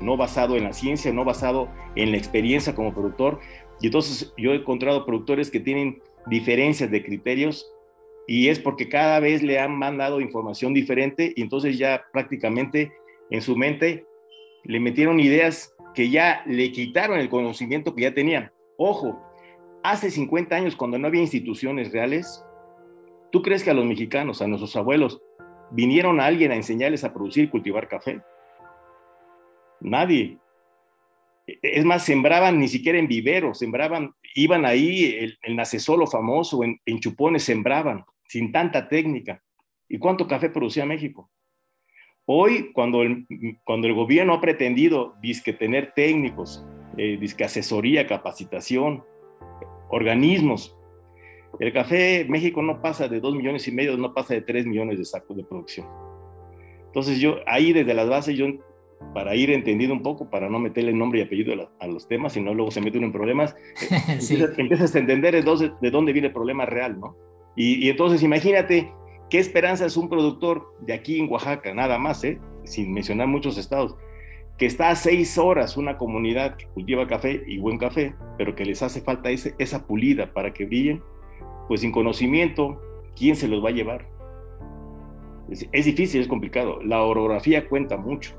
[0.00, 3.40] no basado en la ciencia, no basado en la experiencia como productor.
[3.80, 7.70] Y entonces yo he encontrado productores que tienen diferencias de criterios
[8.26, 12.92] y es porque cada vez le han mandado información diferente y entonces ya prácticamente
[13.30, 14.04] en su mente
[14.64, 18.52] le metieron ideas que ya le quitaron el conocimiento que ya tenían.
[18.76, 19.20] Ojo,
[19.90, 22.44] hace 50 años, cuando no había instituciones reales,
[23.30, 25.20] ¿tú crees que a los mexicanos, a nuestros abuelos,
[25.70, 28.20] vinieron a alguien a enseñarles a producir y cultivar café?
[29.80, 30.38] Nadie.
[31.46, 36.80] Es más, sembraban ni siquiera en viveros, sembraban, iban ahí, el, el nacesolo famoso, en,
[36.84, 39.42] en chupones sembraban, sin tanta técnica.
[39.88, 41.30] ¿Y cuánto café producía México?
[42.26, 43.26] Hoy, cuando el,
[43.64, 46.62] cuando el gobierno ha pretendido disque tener técnicos,
[46.98, 49.02] eh, disque asesoría, capacitación,
[49.90, 50.76] organismos,
[51.60, 54.98] el café México no pasa de dos millones y medio, no pasa de tres millones
[54.98, 55.86] de sacos de producción.
[56.86, 58.46] Entonces yo ahí desde las bases, yo
[59.14, 62.52] para ir entendiendo un poco, para no meterle nombre y apellido a, los temas, sino
[62.52, 63.56] luego se mete uno en problemas,
[64.18, 64.38] sí.
[64.56, 67.16] empiezas, a entender de dónde, de dónde viene el problema real, ¿no?
[67.56, 68.92] Y, y entonces imagínate
[69.30, 72.40] ¿Qué esperanza es un productor de aquí en Oaxaca, nada más, ¿eh?
[72.64, 73.94] sin mencionar muchos estados,
[74.58, 78.64] que está a seis horas una comunidad que cultiva café y buen café, pero que
[78.64, 81.00] les hace falta esa pulida para que brillen?
[81.68, 82.82] Pues sin conocimiento,
[83.16, 84.08] ¿quién se los va a llevar?
[85.48, 86.82] Es, difícil, es complicado.
[86.82, 88.34] La orografía cuenta mucho.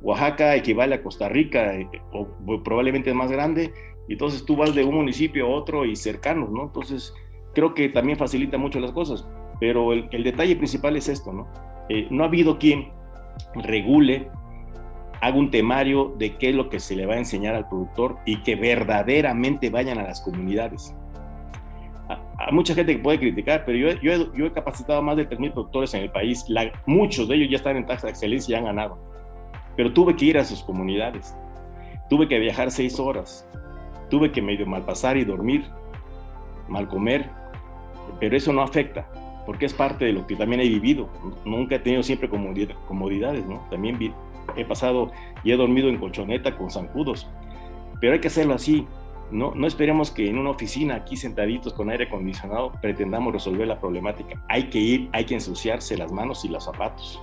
[0.00, 2.26] Oaxaca equivale a Costa Rica, eh, o,
[2.64, 3.72] probablemente es más grande,
[4.08, 6.64] y entonces tú vas de un municipio a otro y cercanos, ¿no?
[6.64, 7.14] Entonces
[7.54, 9.28] creo que también facilita mucho las cosas.
[9.60, 11.46] Pero el, el detalle principal es esto, ¿no?
[11.88, 12.90] Eh, no ha habido quien
[13.54, 14.28] regule,
[15.22, 18.18] haga un temario de qué es lo que se le va a enseñar al productor
[18.26, 20.96] y que verdaderamente vayan a las comunidades.
[22.08, 25.16] A, a mucha gente que puede criticar, pero yo, yo, yo he capacitado a más
[25.16, 26.44] de 3.000 productores en el país.
[26.48, 28.98] La, muchos de ellos ya están en tasa de excelencia y han ganado.
[29.76, 31.36] Pero tuve que ir a sus comunidades.
[32.10, 33.48] Tuve que viajar seis horas.
[34.10, 35.64] Tuve que medio mal pasar y dormir,
[36.66, 37.30] mal comer.
[38.18, 39.06] Pero eso no afecta
[39.46, 41.08] porque es parte de lo que también he vivido.
[41.44, 43.66] Nunca he tenido siempre comodidades, ¿no?
[43.70, 43.98] También
[44.56, 45.12] he pasado
[45.44, 47.28] y he dormido en colchoneta con zancudos,
[48.00, 48.86] pero hay que hacerlo así.
[49.30, 53.80] No, no esperemos que en una oficina aquí sentaditos con aire acondicionado pretendamos resolver la
[53.80, 54.44] problemática.
[54.48, 57.18] Hay que ir, hay que ensuciarse las manos y los zapatos.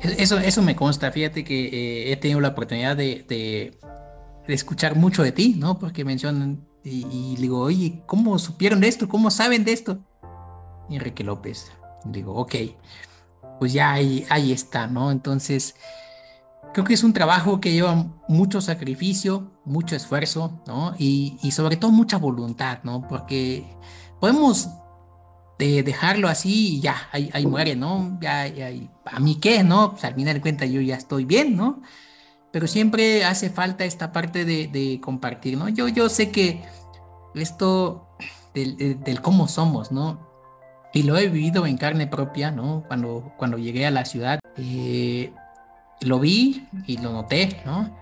[0.00, 1.12] Eso, eso me consta.
[1.12, 3.78] Fíjate que eh, he tenido la oportunidad de, de,
[4.46, 5.78] de, escuchar mucho de ti, ¿no?
[5.78, 9.06] Porque mencionan y, y digo, oye, ¿cómo supieron de esto?
[9.06, 9.98] ¿Cómo saben de esto?
[10.90, 11.72] Enrique López.
[12.04, 12.54] Digo, ok,
[13.58, 15.10] pues ya ahí, ahí está, ¿no?
[15.10, 15.76] Entonces,
[16.72, 20.94] creo que es un trabajo que lleva mucho sacrificio, mucho esfuerzo, ¿no?
[20.98, 23.06] Y, y sobre todo mucha voluntad, ¿no?
[23.06, 23.66] Porque
[24.20, 24.68] podemos
[25.60, 28.18] de dejarlo así y ya, ahí, muere, ¿no?
[28.20, 28.70] Ya, ya,
[29.04, 29.92] a mí qué, ¿no?
[29.92, 31.82] Pues al final de cuentas yo ya estoy bien, ¿no?
[32.50, 35.68] Pero siempre hace falta esta parte de, compartir, ¿no?
[35.68, 36.62] Yo, yo sé que
[37.34, 38.08] esto
[38.54, 40.29] del cómo somos, ¿no?
[40.92, 42.84] Y lo he vivido en carne propia, ¿no?
[42.86, 45.32] Cuando, cuando llegué a la ciudad, eh,
[46.00, 47.96] lo vi y lo noté, ¿no?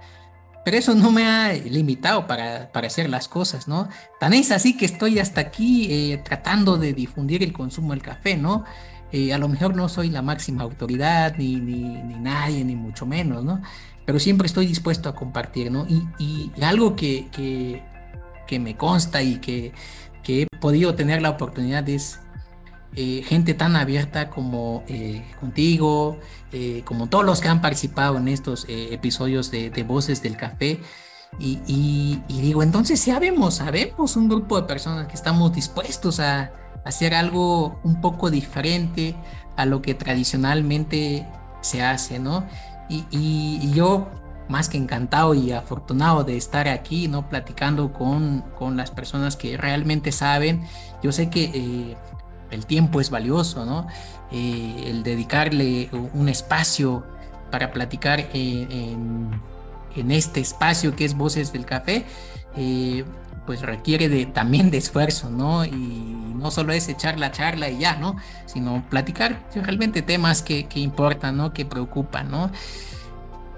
[0.65, 3.89] Pero eso no me ha limitado para, para hacer las cosas, ¿no?
[4.21, 8.37] Tan es así que estoy hasta aquí eh, tratando de difundir el consumo del café,
[8.37, 8.65] ¿no?
[9.11, 13.07] Eh, a lo mejor no soy la máxima autoridad, ni, ni, ni, nadie, ni mucho
[13.07, 13.63] menos, ¿no?
[14.05, 15.87] Pero siempre estoy dispuesto a compartir, ¿no?
[15.89, 17.83] Y, y algo que, que,
[18.47, 19.73] que, me consta y que,
[20.23, 22.21] que he podido tener la oportunidad es
[22.97, 26.19] eh, gente tan abierta como eh, contigo,
[26.53, 30.37] eh, como todos los que han participado en estos eh, episodios de, de, Voces del
[30.37, 30.81] Café.
[31.39, 36.51] Y, y, y, digo, entonces sabemos, sabemos un grupo de personas que estamos dispuestos a,
[36.85, 39.15] hacer algo un poco diferente
[39.57, 41.27] a lo que tradicionalmente
[41.61, 42.47] se hace, ¿no?
[42.89, 44.09] Y, y, yo
[44.49, 47.29] más que encantado y afortunado de estar aquí, ¿no?
[47.29, 50.63] Platicando con, con las personas que realmente saben.
[51.03, 51.97] Yo sé que eh,
[52.51, 53.87] el tiempo es valioso, ¿no?
[54.31, 57.05] Eh, el dedicarle un espacio
[57.51, 59.41] para platicar en,
[59.97, 62.05] en, este espacio que es Voces del Café,
[62.57, 63.05] eh,
[63.47, 65.65] pues requiere de, también de esfuerzo, ¿no?
[65.65, 68.17] Y no solo es echar la charla y ya, ¿no?
[68.45, 71.55] Sino platicar realmente temas que, que importan, ¿no?
[71.55, 72.51] Que preocupan, ¿no?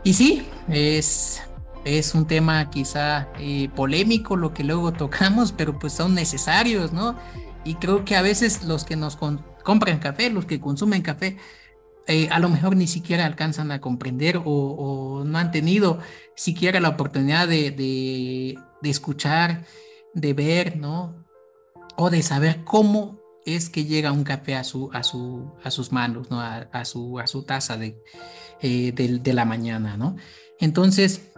[0.05, 1.43] Y sí, es,
[1.85, 7.17] es un tema quizá eh, polémico lo que luego tocamos, pero pues son necesarios, ¿no?
[7.65, 11.37] Y creo que a veces los que nos compran café, los que consumen café,
[12.07, 15.99] eh, a lo mejor ni siquiera alcanzan a comprender o, no han tenido
[16.35, 19.65] siquiera la oportunidad de, escuchar,
[20.15, 21.27] de ver, ¿no?
[21.97, 25.93] O de saber cómo es que llega un café a, su, a, su, a sus
[25.93, 26.41] manos, ¿no?
[26.41, 28.03] A, a su, a su taza de,
[28.61, 30.17] eh, de, de la mañana, ¿no?
[30.59, 31.30] Entonces,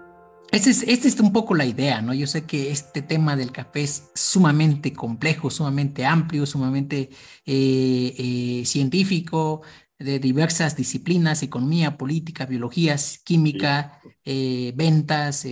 [0.52, 2.12] esta es, este es un poco la idea, ¿no?
[2.12, 7.08] Yo sé que este tema del café es sumamente complejo, sumamente amplio, sumamente
[7.46, 9.62] eh, eh, científico,
[9.98, 15.46] de diversas disciplinas, economía, política, biología, química, eh, ventas,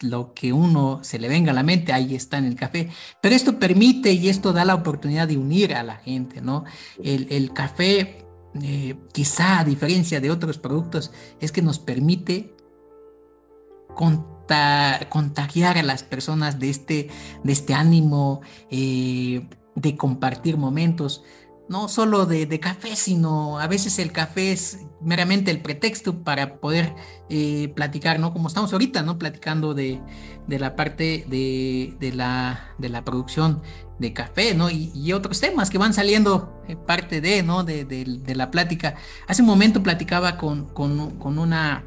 [0.00, 2.88] lo que uno se le venga a la mente, ahí está en el café.
[3.20, 6.64] Pero esto permite y esto da la oportunidad de unir a la gente, ¿no?
[7.04, 8.26] El, café,
[9.12, 12.56] quizá a diferencia de otros productos, es que nos permite
[13.94, 17.08] contagiar a las personas de este,
[17.42, 18.40] de este ánimo,
[18.70, 21.22] eh, de compartir momentos
[21.72, 26.94] no solo de, café, sino a veces el café es meramente el pretexto para poder
[27.30, 28.32] eh, platicar, ¿no?
[28.32, 29.18] Como estamos ahorita, ¿no?
[29.18, 30.00] Platicando de,
[30.48, 33.62] la parte de, la, de la producción
[33.98, 34.68] de café, ¿no?
[34.70, 37.64] Y, otros temas que van saliendo eh, parte de, ¿no?
[37.64, 38.96] De, la plática.
[39.26, 41.86] Hace un momento platicaba con, con, una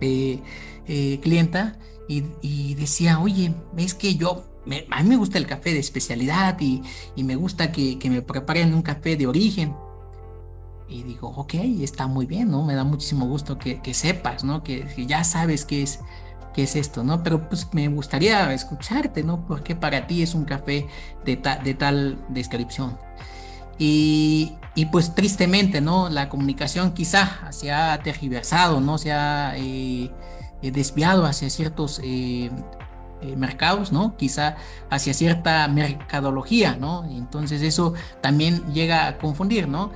[0.00, 0.40] eh,
[0.86, 1.78] clienta
[2.08, 4.44] y, y decía, oye, es que yo
[4.90, 6.82] a mí me gusta el café de especialidad y,
[7.16, 9.74] me gusta que, me preparen un café de origen.
[10.88, 12.64] Y digo, ok, está muy bien, ¿no?
[12.64, 14.62] Me da muchísimo gusto que, sepas, ¿no?
[14.62, 16.00] Que, ya sabes qué es,
[16.54, 17.22] qué es esto, ¿no?
[17.22, 19.46] Pero pues me gustaría escucharte, ¿no?
[19.46, 20.86] Porque para ti es un café
[21.24, 22.96] de, de tal descripción.
[23.78, 24.52] Y,
[24.92, 26.08] pues tristemente, ¿no?
[26.08, 28.98] La comunicación quizá se ha tergiversado, ¿no?
[28.98, 30.10] Se ha eh,
[30.70, 32.50] desviado hacia ciertos eh,
[33.24, 34.16] eh, mercados, ¿no?
[34.18, 34.56] Quizá
[34.90, 37.04] hacia cierta mercadología, ¿no?
[37.04, 39.92] Entonces eso también llega a confundir, ¿no?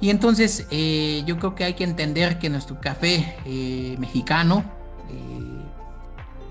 [0.00, 4.64] Y entonces eh, yo creo que hay que entender que nuestro café eh, mexicano,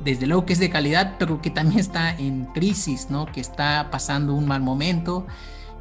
[0.03, 3.27] desde luego que es de calidad, pero que también está en crisis, ¿no?
[3.27, 5.27] Que está pasando un mal momento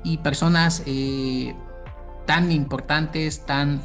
[0.04, 0.82] y personas
[2.26, 3.82] tan importantes, tan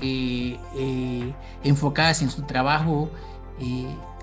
[1.63, 3.09] enfocadas en su trabajo,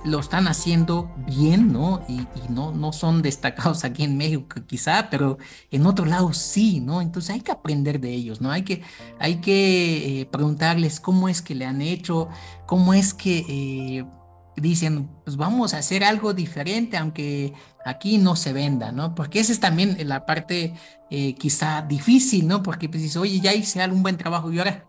[0.05, 2.05] lo están haciendo bien, ¿no?
[2.09, 5.39] Y, no, no son destacados aquí en México quizá, pero
[5.70, 7.01] en otro lado sí, ¿no?
[7.01, 8.51] Entonces hay que aprender de ellos, ¿no?
[8.51, 8.83] Hay que,
[9.18, 12.28] hay que eh, preguntarles cómo es que le han hecho,
[12.66, 14.05] cómo es que eh,
[14.57, 17.53] dicen, pues vamos a hacer algo diferente, aunque
[17.85, 19.14] aquí no se venda, ¿no?
[19.14, 20.74] Porque esa es también la parte
[21.11, 22.62] eh, quizá difícil, ¿no?
[22.62, 24.85] Porque pues dices, oye, ya hice algún buen trabajo y ahora,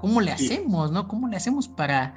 [0.00, 1.08] ¿cómo le hacemos, ¿no?
[1.08, 2.14] ¿Cómo le hacemos para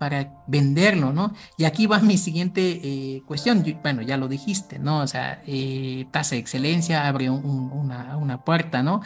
[0.00, 1.34] para venderlo, ¿no?
[1.58, 3.62] Y aquí va mi siguiente eh, cuestión.
[3.82, 5.00] bueno, ya lo dijiste, ¿no?
[5.00, 9.02] O sea, eh, tasa de excelencia abre una, puerta, ¿no?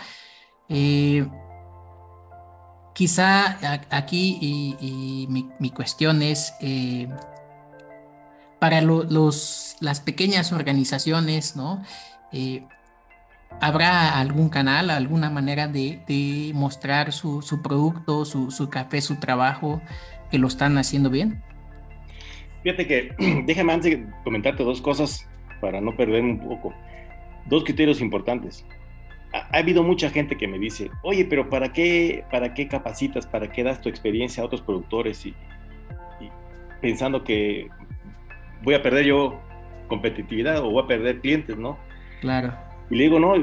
[0.68, 1.26] Eh,
[2.94, 3.58] quizá
[3.90, 5.26] aquí y,
[5.58, 6.54] mi, cuestión es,
[8.60, 11.82] para los, las pequeñas organizaciones, ¿no?
[13.60, 19.82] ¿Habrá algún canal, alguna manera de, mostrar su, producto, su, su, café, su trabajo
[20.34, 21.40] que lo están haciendo bien?
[22.64, 23.14] Fíjate que,
[23.46, 25.28] déjame antes de comentarte dos cosas
[25.60, 26.74] para no perder un poco.
[27.46, 28.66] Dos criterios importantes.
[29.32, 33.52] Ha, habido mucha gente que me dice, oye, pero ¿para qué, ¿para qué capacitas, para
[33.52, 35.24] qué das tu experiencia a otros productores?
[35.24, 35.36] Y,
[36.80, 37.68] pensando que
[38.64, 39.40] voy a perder yo
[39.86, 41.78] competitividad o voy a perder clientes, ¿no?
[42.20, 42.52] Claro.
[42.90, 43.36] Y le digo, no,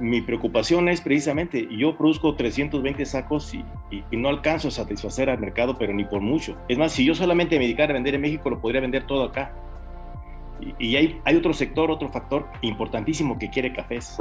[0.00, 3.64] mi preocupación es precisamente, yo produzco 320 sacos y,
[4.16, 6.56] no alcanzo a satisfacer al mercado, pero ni por mucho.
[6.68, 9.24] Es más, si yo solamente me dedicara a vender en México, lo podría vender todo
[9.24, 9.52] acá.
[10.78, 14.20] Y, hay, hay, otro sector, otro factor importantísimo que quiere cafés.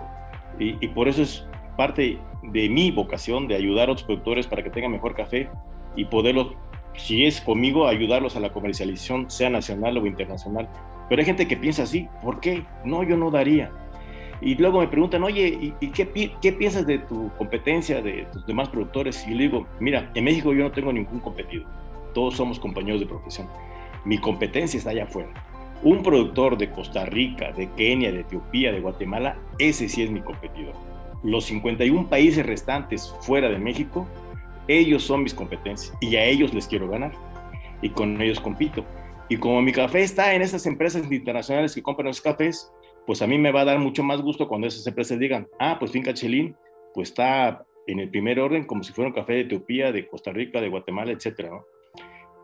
[0.59, 4.69] Y, por eso es parte de mi vocación de ayudar a otros productores para que
[4.69, 5.49] tengan mejor café
[5.95, 6.55] y poderlo,
[6.95, 10.69] si es conmigo, ayudarlos a la comercialización, sea nacional o internacional.
[11.09, 12.65] Pero hay gente que piensa así, ¿por qué?
[12.83, 13.71] No, yo no daría
[14.41, 18.69] y luego me preguntan, oye, ¿y, qué, qué, piensas de tu competencia, de tus demás
[18.69, 19.25] productores?
[19.27, 21.65] Y le digo, mira, en México yo no tengo ningún competido.
[22.13, 23.47] Todos somos compañeros de profesión.
[24.05, 25.29] Mi competencia está allá afuera.
[25.83, 30.21] Un productor de Costa Rica, de Kenia, de Etiopía, de Guatemala, ese sí es mi
[30.21, 30.73] competidor.
[31.23, 34.07] Los 51 países restantes fuera de México,
[34.67, 37.11] ellos son mis competencias y a ellos les quiero ganar.
[37.81, 38.83] Y con ellos compito.
[39.29, 42.71] Y como mi café está en esas empresas internacionales que compran los cafés,
[43.07, 45.77] pues a mí me va a dar mucho más gusto cuando esas empresas digan, ah,
[45.79, 46.57] pues Finca Chelín,
[46.93, 50.33] pues está en el primer orden como si fuera un café de Etiopía, de Costa
[50.33, 51.65] Rica, de Guatemala, etcétera, ¿no?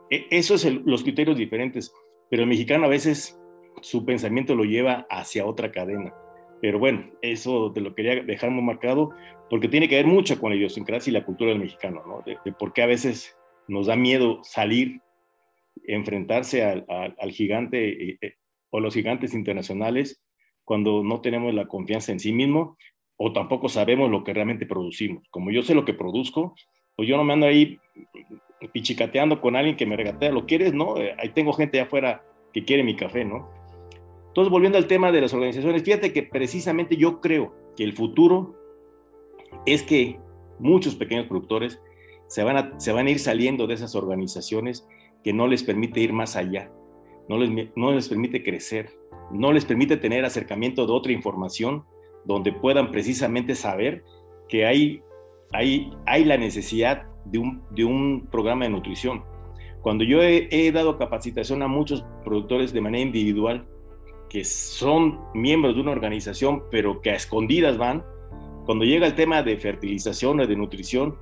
[0.09, 1.93] E, esos son los criterios diferentes,
[2.29, 3.37] pero el mexicano a veces
[3.81, 6.13] su pensamiento lo lleva hacia otra cadena.
[6.61, 9.09] Pero bueno, eso te lo quería dejar muy marcado
[9.49, 12.23] porque tiene que ver mucho con la idiosincrasia y la cultura del mexicano, ¿no?
[12.25, 13.37] De, por qué a veces
[13.67, 15.01] nos da miedo salir,
[15.83, 18.35] enfrentarse al, gigante eh, eh,
[18.69, 20.22] o los gigantes internacionales
[20.63, 22.77] cuando no tenemos la confianza en sí mismo
[23.17, 25.27] o tampoco sabemos lo que realmente producimos.
[25.29, 26.55] Como yo sé lo que produzco,
[26.95, 27.79] pues yo no me ando ahí
[28.71, 30.73] pichicateando con alguien que me regatea, ¿lo quieres?
[30.73, 33.49] No, eh, ahí tengo gente allá afuera que quiere mi café, ¿no?
[34.27, 38.55] Entonces, volviendo al tema de las organizaciones, fíjate que precisamente yo creo que el futuro
[39.65, 40.19] es que
[40.59, 41.79] muchos pequeños productores
[42.27, 44.87] se van a, se van a ir saliendo de esas organizaciones
[45.23, 46.71] que no les permite ir más allá
[47.29, 48.89] no les, no les permite crecer,
[49.33, 51.83] no les permite tener acercamiento de otra información
[52.25, 54.03] donde puedan precisamente saber
[54.47, 55.01] que hay,
[55.51, 59.23] hay, hay la necesidad de un, de un programa de nutrición.
[59.81, 63.67] Cuando yo he, dado capacitación a muchos productores de manera individual,
[64.29, 68.03] que son miembros de una organización, pero que a escondidas van,
[68.65, 71.17] cuando llega el tema de fertilización o de nutrición,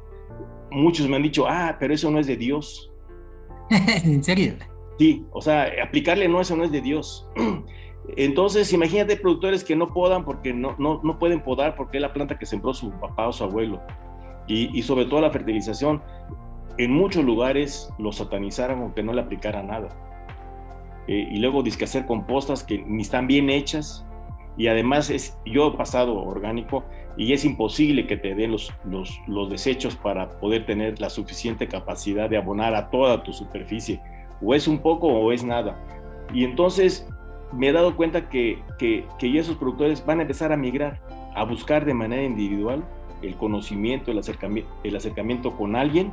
[0.69, 2.93] muchos me han dicho, ah, pero eso no es de Dios.
[4.03, 4.53] ¿En serio?
[4.99, 7.27] Sí, o sea, aplicarle no, eso no es de Dios.
[8.17, 12.13] Entonces, imagínate productores que no podan porque no, no, no pueden podar porque es la
[12.13, 13.81] planta que sembró su papá o su abuelo.
[14.47, 16.01] Y, y sobre todo la fertilización.
[16.77, 19.89] En muchos lugares lo satanizaron aunque no le aplicara nada.
[21.07, 24.05] Eh, y luego que hacer compostas que ni están bien hechas.
[24.57, 26.83] Y además es, yo he pasado orgánico
[27.17, 31.67] y es imposible que te den los, los, los desechos para poder tener la suficiente
[31.67, 34.01] capacidad de abonar a toda tu superficie.
[34.41, 35.79] O es un poco o es nada.
[36.33, 37.07] Y entonces
[37.53, 41.01] me he dado cuenta que, que, que esos productores van a empezar a migrar,
[41.35, 42.83] a buscar de manera individual
[43.21, 46.11] el conocimiento, el acercamiento, el acercamiento con alguien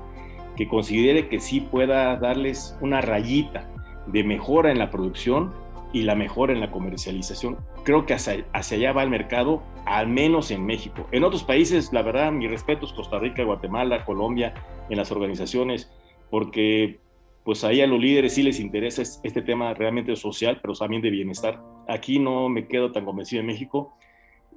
[0.57, 3.71] que considere que sí pueda darles una rayita
[4.07, 5.53] de mejora en la producción
[5.93, 7.59] y la mejora en la comercialización.
[7.85, 11.07] Creo que hacia, hacia, allá va el mercado, al menos en México.
[11.13, 14.55] En otros países, la verdad, mi respeto es Costa Rica, Guatemala, Colombia,
[14.91, 15.91] en las organizaciones,
[16.31, 17.01] porque
[17.49, 21.09] pues ahí a los líderes sí les interesa este tema realmente social, pero también de
[21.09, 21.59] bienestar.
[21.89, 23.97] Aquí no me quedo tan convencido en México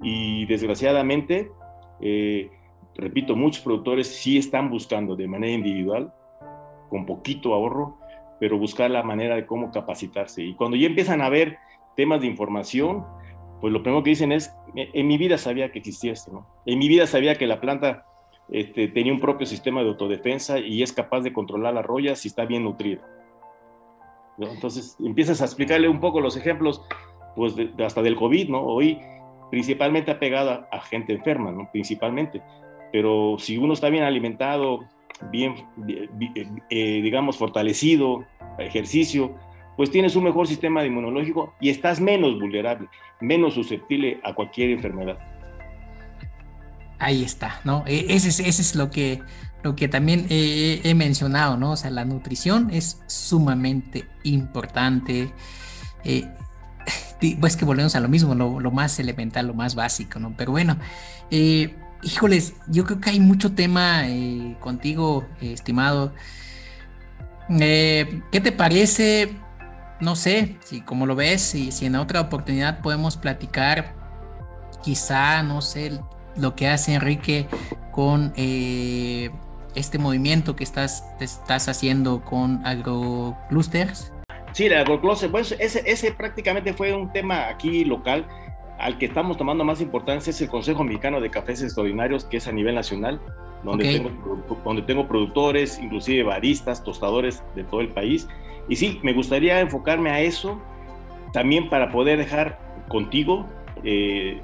[0.02, 1.50] y desgraciadamente,
[2.02, 2.50] eh,
[2.94, 6.12] repito, muchos productores sí están buscando de manera individual,
[6.90, 7.96] con poquito ahorro,
[8.38, 10.42] pero buscar la manera de cómo capacitarse.
[10.42, 11.56] Y cuando ya empiezan a ver
[11.96, 13.06] temas de información,
[13.62, 16.46] pues lo primero que dicen es, en mi vida sabía que existía esto, ¿no?
[16.66, 18.04] En mi vida sabía que la planta
[18.50, 22.28] este, tenía un propio sistema de autodefensa y es capaz de controlar la roya si
[22.28, 23.00] está bien nutrida.
[24.38, 26.82] Entonces empiezas a explicarle un poco los ejemplos,
[27.36, 28.62] pues hasta del COVID, ¿no?
[28.62, 28.98] Hoy
[29.50, 31.68] principalmente apegada a gente enferma, ¿no?
[31.70, 32.42] Principalmente.
[32.90, 34.80] Pero si uno está bien alimentado,
[35.30, 35.54] bien,
[36.70, 38.24] eh, digamos, fortalecido,
[38.58, 39.34] ejercicio,
[39.76, 42.88] pues tienes un mejor sistema inmunológico y estás menos vulnerable,
[43.20, 45.18] menos susceptible a cualquier enfermedad.
[47.02, 47.82] Ahí está, ¿no?
[47.88, 49.20] E, ese es, ese es lo que,
[49.64, 51.72] lo que también he, mencionado, ¿no?
[51.72, 55.32] O sea, la nutrición es sumamente importante.
[56.04, 56.28] Eh,
[57.40, 60.34] pues que volvemos a lo mismo, lo, más elemental, lo más básico, ¿no?
[60.36, 60.76] Pero bueno,
[61.32, 61.74] eh,
[62.04, 66.14] híjoles, yo creo que hay mucho tema eh, contigo, estimado.
[67.48, 69.36] ¿Qué te parece?
[70.00, 73.94] No sé, si como lo ves, si, si en otra oportunidad podemos platicar,
[74.84, 76.00] quizá, no sé,
[76.36, 77.46] lo que hace Enrique
[77.90, 79.30] con eh,
[79.74, 84.12] este movimiento que estás, estás haciendo con AgroClusters.
[84.52, 88.26] Sí, el AgroCluster, bueno, ese, ese prácticamente fue un tema aquí local
[88.82, 92.48] al que estamos tomando más importancia es el Consejo Mexicano de Cafés Extraordinarios, que es
[92.48, 93.20] a nivel nacional,
[93.62, 94.10] donde, tengo,
[94.64, 98.28] donde tengo productores, inclusive baristas, tostadores de todo el país.
[98.68, 100.60] Y sí, me gustaría enfocarme a eso,
[101.32, 102.58] también para poder dejar
[102.88, 103.46] contigo
[103.84, 104.42] eh,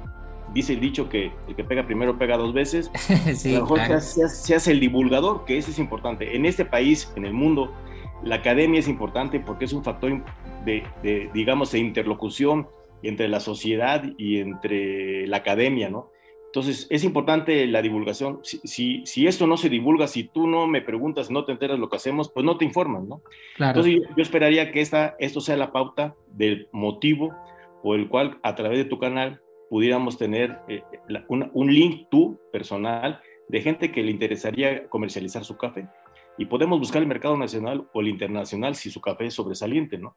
[0.53, 2.91] dice el dicho que el que pega primero pega dos veces.
[3.35, 6.35] sí, a lo mejor se, hace el divulgador, que eso es importante.
[6.35, 7.73] En este país, en el mundo,
[8.23, 10.23] la academia es importante porque es un factor
[10.65, 12.67] de, digamos, de interlocución
[13.01, 16.11] entre la sociedad y entre la academia, ¿no?
[16.47, 18.39] Entonces, es importante la divulgación.
[18.43, 21.89] Si, si, esto no se divulga, si tú no me preguntas, no te enteras lo
[21.89, 23.21] que hacemos, pues no te informan, ¿no?
[23.55, 23.79] Claro.
[23.79, 27.35] Entonces, yo, yo esperaría que esta, esto sea la pauta del motivo
[27.83, 30.83] por el cual a través de tu canal pudiéramos tener eh,
[31.27, 35.87] un link tú personal de gente que le interesaría comercializar su café.
[36.37, 40.15] Y podemos buscar el mercado nacional o el internacional si su café es sobresaliente, ¿no?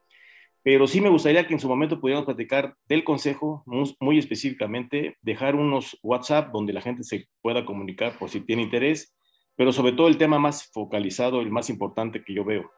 [0.62, 3.64] Pero sí me gustaría que en su momento pudiéramos platicar del consejo
[3.98, 9.16] muy, específicamente, dejar unos WhatsApp donde la gente se pueda comunicar por si tiene interés,
[9.56, 12.70] pero sobre todo el tema más focalizado, el más importante que yo veo,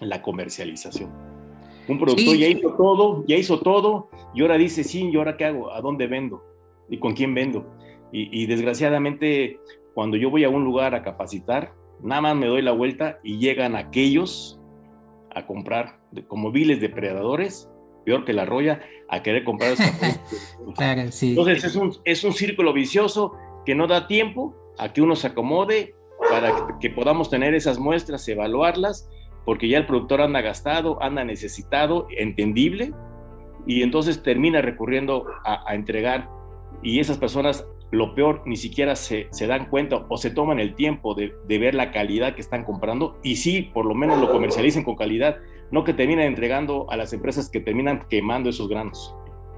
[0.00, 1.43] la comercialización.
[1.88, 5.44] Un productor ya hizo todo, ya hizo todo, y ahora dice, sí, ¿y ahora qué
[5.44, 5.72] hago?
[5.72, 6.42] ¿A dónde vendo?
[6.88, 7.66] ¿Y con quién vendo?
[8.16, 9.58] Y, desgraciadamente,
[9.92, 13.38] cuando yo voy a un lugar a capacitar, nada más me doy la vuelta y
[13.38, 14.60] llegan aquellos
[15.34, 17.68] a comprar como viles depredadores,
[18.04, 19.74] peor que la roya, a querer comprar
[21.20, 23.32] Entonces es un, es un círculo vicioso
[23.66, 25.96] que no da tiempo a que uno se acomode
[26.30, 29.08] para que podamos tener esas muestras, evaluarlas
[29.44, 32.92] porque ya el productor anda gastado, anda necesitado, entendible,
[33.66, 36.28] y entonces termina recurriendo a, entregar
[36.82, 40.74] y esas personas lo peor ni siquiera se, se, dan cuenta o se toman el
[40.74, 44.30] tiempo de, de, ver la calidad que están comprando y sí, por lo menos lo
[44.30, 45.38] comercialicen con calidad,
[45.70, 49.14] no que terminen entregando a las empresas que terminan quemando esos granos.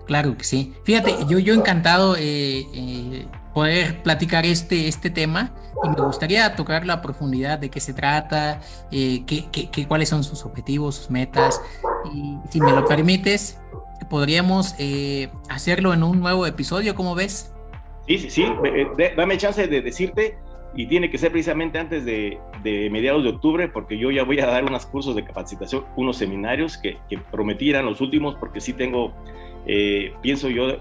[0.07, 0.73] Claro que sí.
[0.85, 3.27] Fíjate, yo, yo encantado eh, eh,
[3.57, 5.51] poder platicar este, este tema
[5.83, 8.61] y me gustaría tocar la profundidad de qué se trata,
[8.93, 11.63] eh, qué, qué, cuáles son sus objetivos, sus metas.
[12.13, 13.59] Y si me lo permites,
[14.11, 14.75] podríamos
[15.49, 17.55] hacerlo en un nuevo episodio, ¿cómo ves?
[18.07, 18.47] Sí, sí, sí.
[19.17, 20.37] dame chance de decirte
[20.75, 24.39] y tiene que ser precisamente antes de, de, mediados de octubre, porque yo ya voy
[24.39, 28.75] a dar unos cursos de capacitación, unos seminarios que, que prometieran los últimos, porque sí
[28.75, 29.15] tengo,
[29.67, 30.77] eh, pienso yo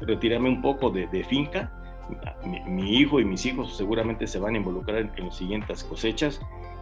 [0.00, 1.70] retirarme un poco de, de finca.
[2.66, 6.40] Mi, hijo y mis hijos seguramente se van a involucrar en, las siguientes cosechas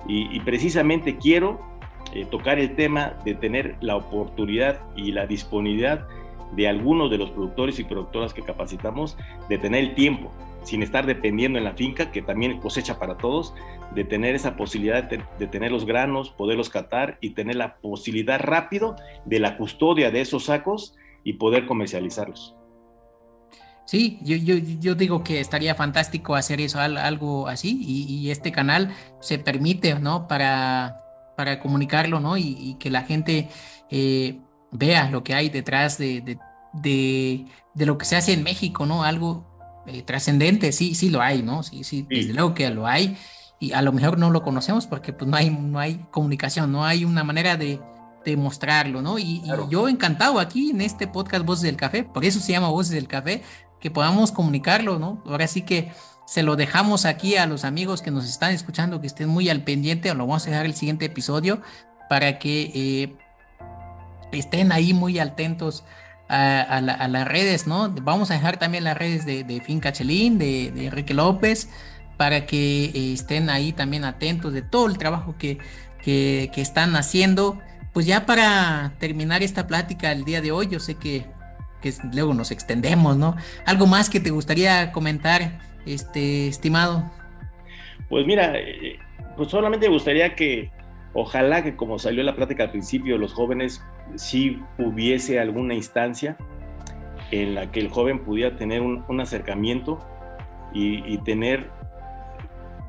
[0.09, 1.61] y, precisamente quiero
[2.13, 6.07] eh, tocar el tema de tener la oportunidad y la disponibilidad
[6.57, 9.17] de algunos de los productores y productoras que capacitamos
[9.49, 10.33] de tener el tiempo
[10.65, 13.55] sin estar dependiendo en la finca, que también cosecha para todos,
[13.95, 18.97] de tener esa posibilidad de, tener los granos, poderlos catar y tener la posibilidad rápido
[19.25, 22.57] de la custodia de esos sacos y poder comercializarlos.
[23.85, 28.95] Sí, yo, yo, yo digo que estaría fantástico hacer eso, algo así, y, este canal
[29.21, 30.29] se permite, ¿no?
[30.29, 31.03] Para,
[31.37, 32.37] para comunicarlo, ¿no?
[32.37, 33.49] Y, que la gente
[33.91, 36.21] eh, vea lo que hay detrás de,
[36.73, 39.03] de, de, lo que se hace en México, ¿no?
[39.03, 41.63] Algo eh, trascendente, sí, sí lo hay, ¿no?
[41.63, 43.17] Sí, sí, desde luego que lo hay
[43.63, 46.85] y a lo mejor no lo conocemos porque pues no hay, no hay comunicación, no
[46.85, 47.81] hay una manera de,
[48.25, 49.21] de mostrarlo, ¿no?
[49.21, 52.93] Y, yo encantado aquí en este podcast Voces del Café, por eso se llama Voces
[52.93, 53.43] del Café,
[53.83, 55.23] que podamos comunicarlo, ¿no?
[55.27, 55.93] Ahora sí que
[56.25, 59.65] se lo dejamos aquí a los amigos que nos están escuchando, que estén muy al
[59.65, 61.61] pendiente, o lo vamos a dejar el siguiente episodio
[62.09, 63.17] para que eh,
[64.31, 65.85] estén ahí muy atentos
[66.29, 67.91] a, las redes, ¿no?
[67.91, 71.69] Vamos a dejar también las redes de, de Finca Chelín, de, Enrique López,
[72.17, 75.59] para que eh, estén ahí también atentos de todo el trabajo que,
[76.03, 77.59] que, están haciendo.
[77.93, 81.27] Pues ya para terminar esta plática el día de hoy, yo sé que,
[81.83, 83.37] que luego nos extendemos, ¿no?
[83.67, 87.11] ¿Algo más que te gustaría comentar, este, estimado?
[88.09, 88.99] Pues mira, eh,
[89.37, 90.71] pues solamente me gustaría que
[91.13, 93.83] ojalá que como salió la plática al principio, los jóvenes
[94.17, 96.37] si hubiese alguna instancia
[97.31, 99.99] en la que el joven pudiera tener un, acercamiento
[100.75, 101.71] y, tener,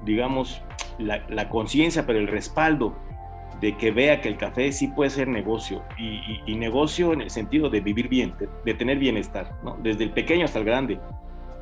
[0.03, 0.61] digamos,
[0.99, 2.95] la, conciencia, pero el respaldo
[3.63, 7.69] de que vea que el café sí puede ser negocio y, negocio en el sentido
[7.69, 8.33] de vivir bien,
[8.65, 10.99] de, tener bienestar, desde el pequeño hasta el grande,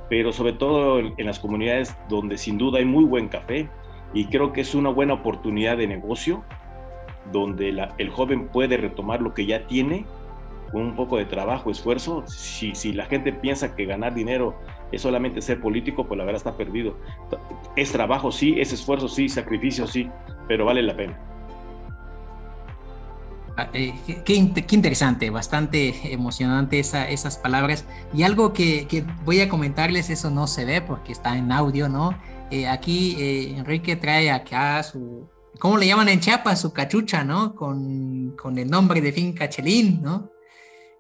[0.09, 3.69] pero sobre todo en, en las comunidades donde sin duda hay muy buen café
[4.15, 6.43] y creo que es una buena oportunidad de negocio
[7.31, 10.07] donde el joven puede retomar lo que ya tiene
[10.71, 12.23] con un poco de trabajo, esfuerzo.
[12.25, 14.55] Si, si la gente piensa que ganar dinero
[14.91, 16.97] es solamente ser político, pues la verdad está perdido.
[17.75, 20.09] Es trabajo, sí, es esfuerzo, sí, sacrificio, sí,
[20.47, 21.30] pero vale la pena.
[23.62, 23.93] Ah, eh,
[24.26, 27.86] qué, interesante, bastante emocionante esas palabras.
[28.12, 32.18] Y algo que, voy a comentarles, eso no se ve porque está en audio, ¿no?
[32.49, 36.59] Eh, aquí eh, Enrique trae acá su, ¿cómo le llaman en Chiapas?
[36.62, 37.53] Su cachucha, ¿no?
[37.55, 40.32] Con, el nombre de Finca Chelín, ¿no?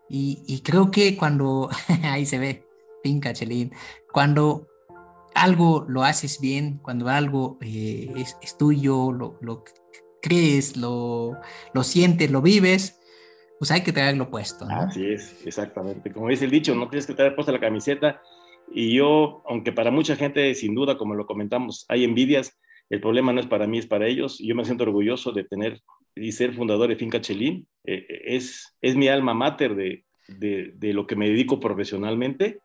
[0.07, 1.67] Y, creo que cuando,
[2.03, 2.67] ahí se ve,
[3.01, 3.73] Finca Chelín,
[4.11, 4.67] cuando
[5.33, 9.63] algo lo haces bien, cuando algo es, tuyo, lo, lo,
[10.21, 11.37] crees, lo,
[11.73, 12.99] lo sientes, lo vives,
[13.59, 14.65] pues hay que traerlo puesto.
[14.65, 14.75] ¿no?
[14.75, 16.11] Así es, exactamente.
[16.11, 18.21] Como dice el dicho, no tienes que traer puesta la camiseta.
[18.73, 22.57] Y yo, aunque para mucha gente, sin duda, como lo comentamos, hay envidias,
[22.89, 24.39] el problema no es para mí, es para ellos.
[24.39, 25.79] Yo me siento orgulloso de tener
[26.15, 27.67] y ser fundador de Finca Chelín.
[27.85, 32.59] Eh, eh, es, es mi alma mater de, de, lo que me dedico profesionalmente.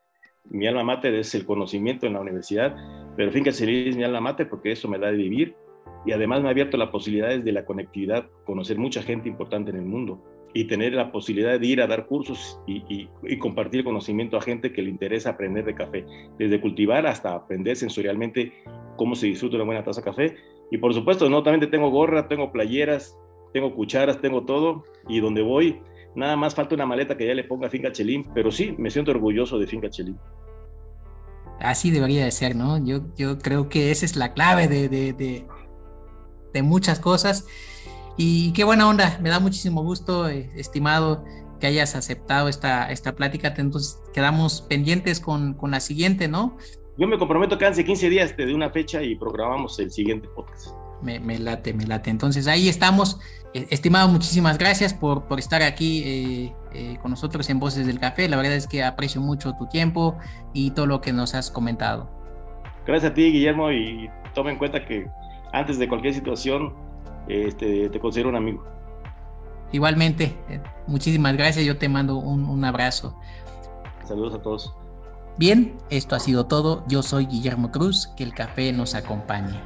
[0.44, 2.74] Mi alma mater es el conocimiento en la universidad,
[3.16, 5.54] pero Finca Chelín es mi alma mater porque eso me da de vivir
[6.06, 9.76] y además me ha abierto las posibilidades de la conectividad, conocer mucha gente importante en
[9.76, 10.22] el mundo
[10.54, 14.72] y tener la posibilidad de ir a dar cursos y, y, compartir conocimiento a gente
[14.72, 16.06] que le interesa aprender de café,
[16.38, 18.52] desde cultivar hasta aprender sensorialmente
[18.96, 20.36] cómo se disfruta una buena taza de café.
[20.70, 23.18] Y por supuesto, no, también tengo gorra, tengo playeras,
[23.52, 24.84] tengo cucharas, tengo todo.
[25.08, 25.80] Y donde voy,
[26.14, 29.10] nada más falta una maleta que ya le ponga Finca Chelín, pero sí, me siento
[29.10, 30.16] orgulloso de Finca Chelín.
[31.60, 32.84] Así debería de ser, ¿no?
[32.84, 35.46] Yo, yo creo que esa es la clave de, de, de,
[36.52, 37.46] de muchas cosas.
[38.16, 41.24] Y qué buena onda, me da muchísimo gusto, eh, estimado,
[41.60, 43.54] que hayas aceptado esta, esta plática.
[43.56, 46.56] Entonces quedamos pendientes con, con la siguiente, ¿no?
[46.98, 50.28] Yo me comprometo que hace 15 días te dé una fecha y programamos el siguiente
[50.28, 50.68] podcast.
[51.02, 52.10] Me, late, me late.
[52.10, 53.20] Entonces ahí estamos.
[53.52, 58.00] Eh, estimado, muchísimas gracias por, por estar aquí eh, eh, con nosotros en Voces del
[58.00, 58.28] Café.
[58.28, 60.16] La verdad es que aprecio mucho tu tiempo
[60.54, 62.10] y todo lo que nos has comentado.
[62.86, 65.06] Gracias a ti, Guillermo, y toma en cuenta que
[65.58, 66.74] antes de cualquier situación
[67.28, 68.64] este, te considero un amigo.
[69.72, 73.16] igualmente, eh, muchísimas gracias, yo te mando un abrazo.
[74.06, 74.74] Saludos a todos.
[75.38, 76.84] Bien, esto ha sido todo.
[76.88, 79.60] Yo soy Guillermo Cruz, que el café nos acompañe.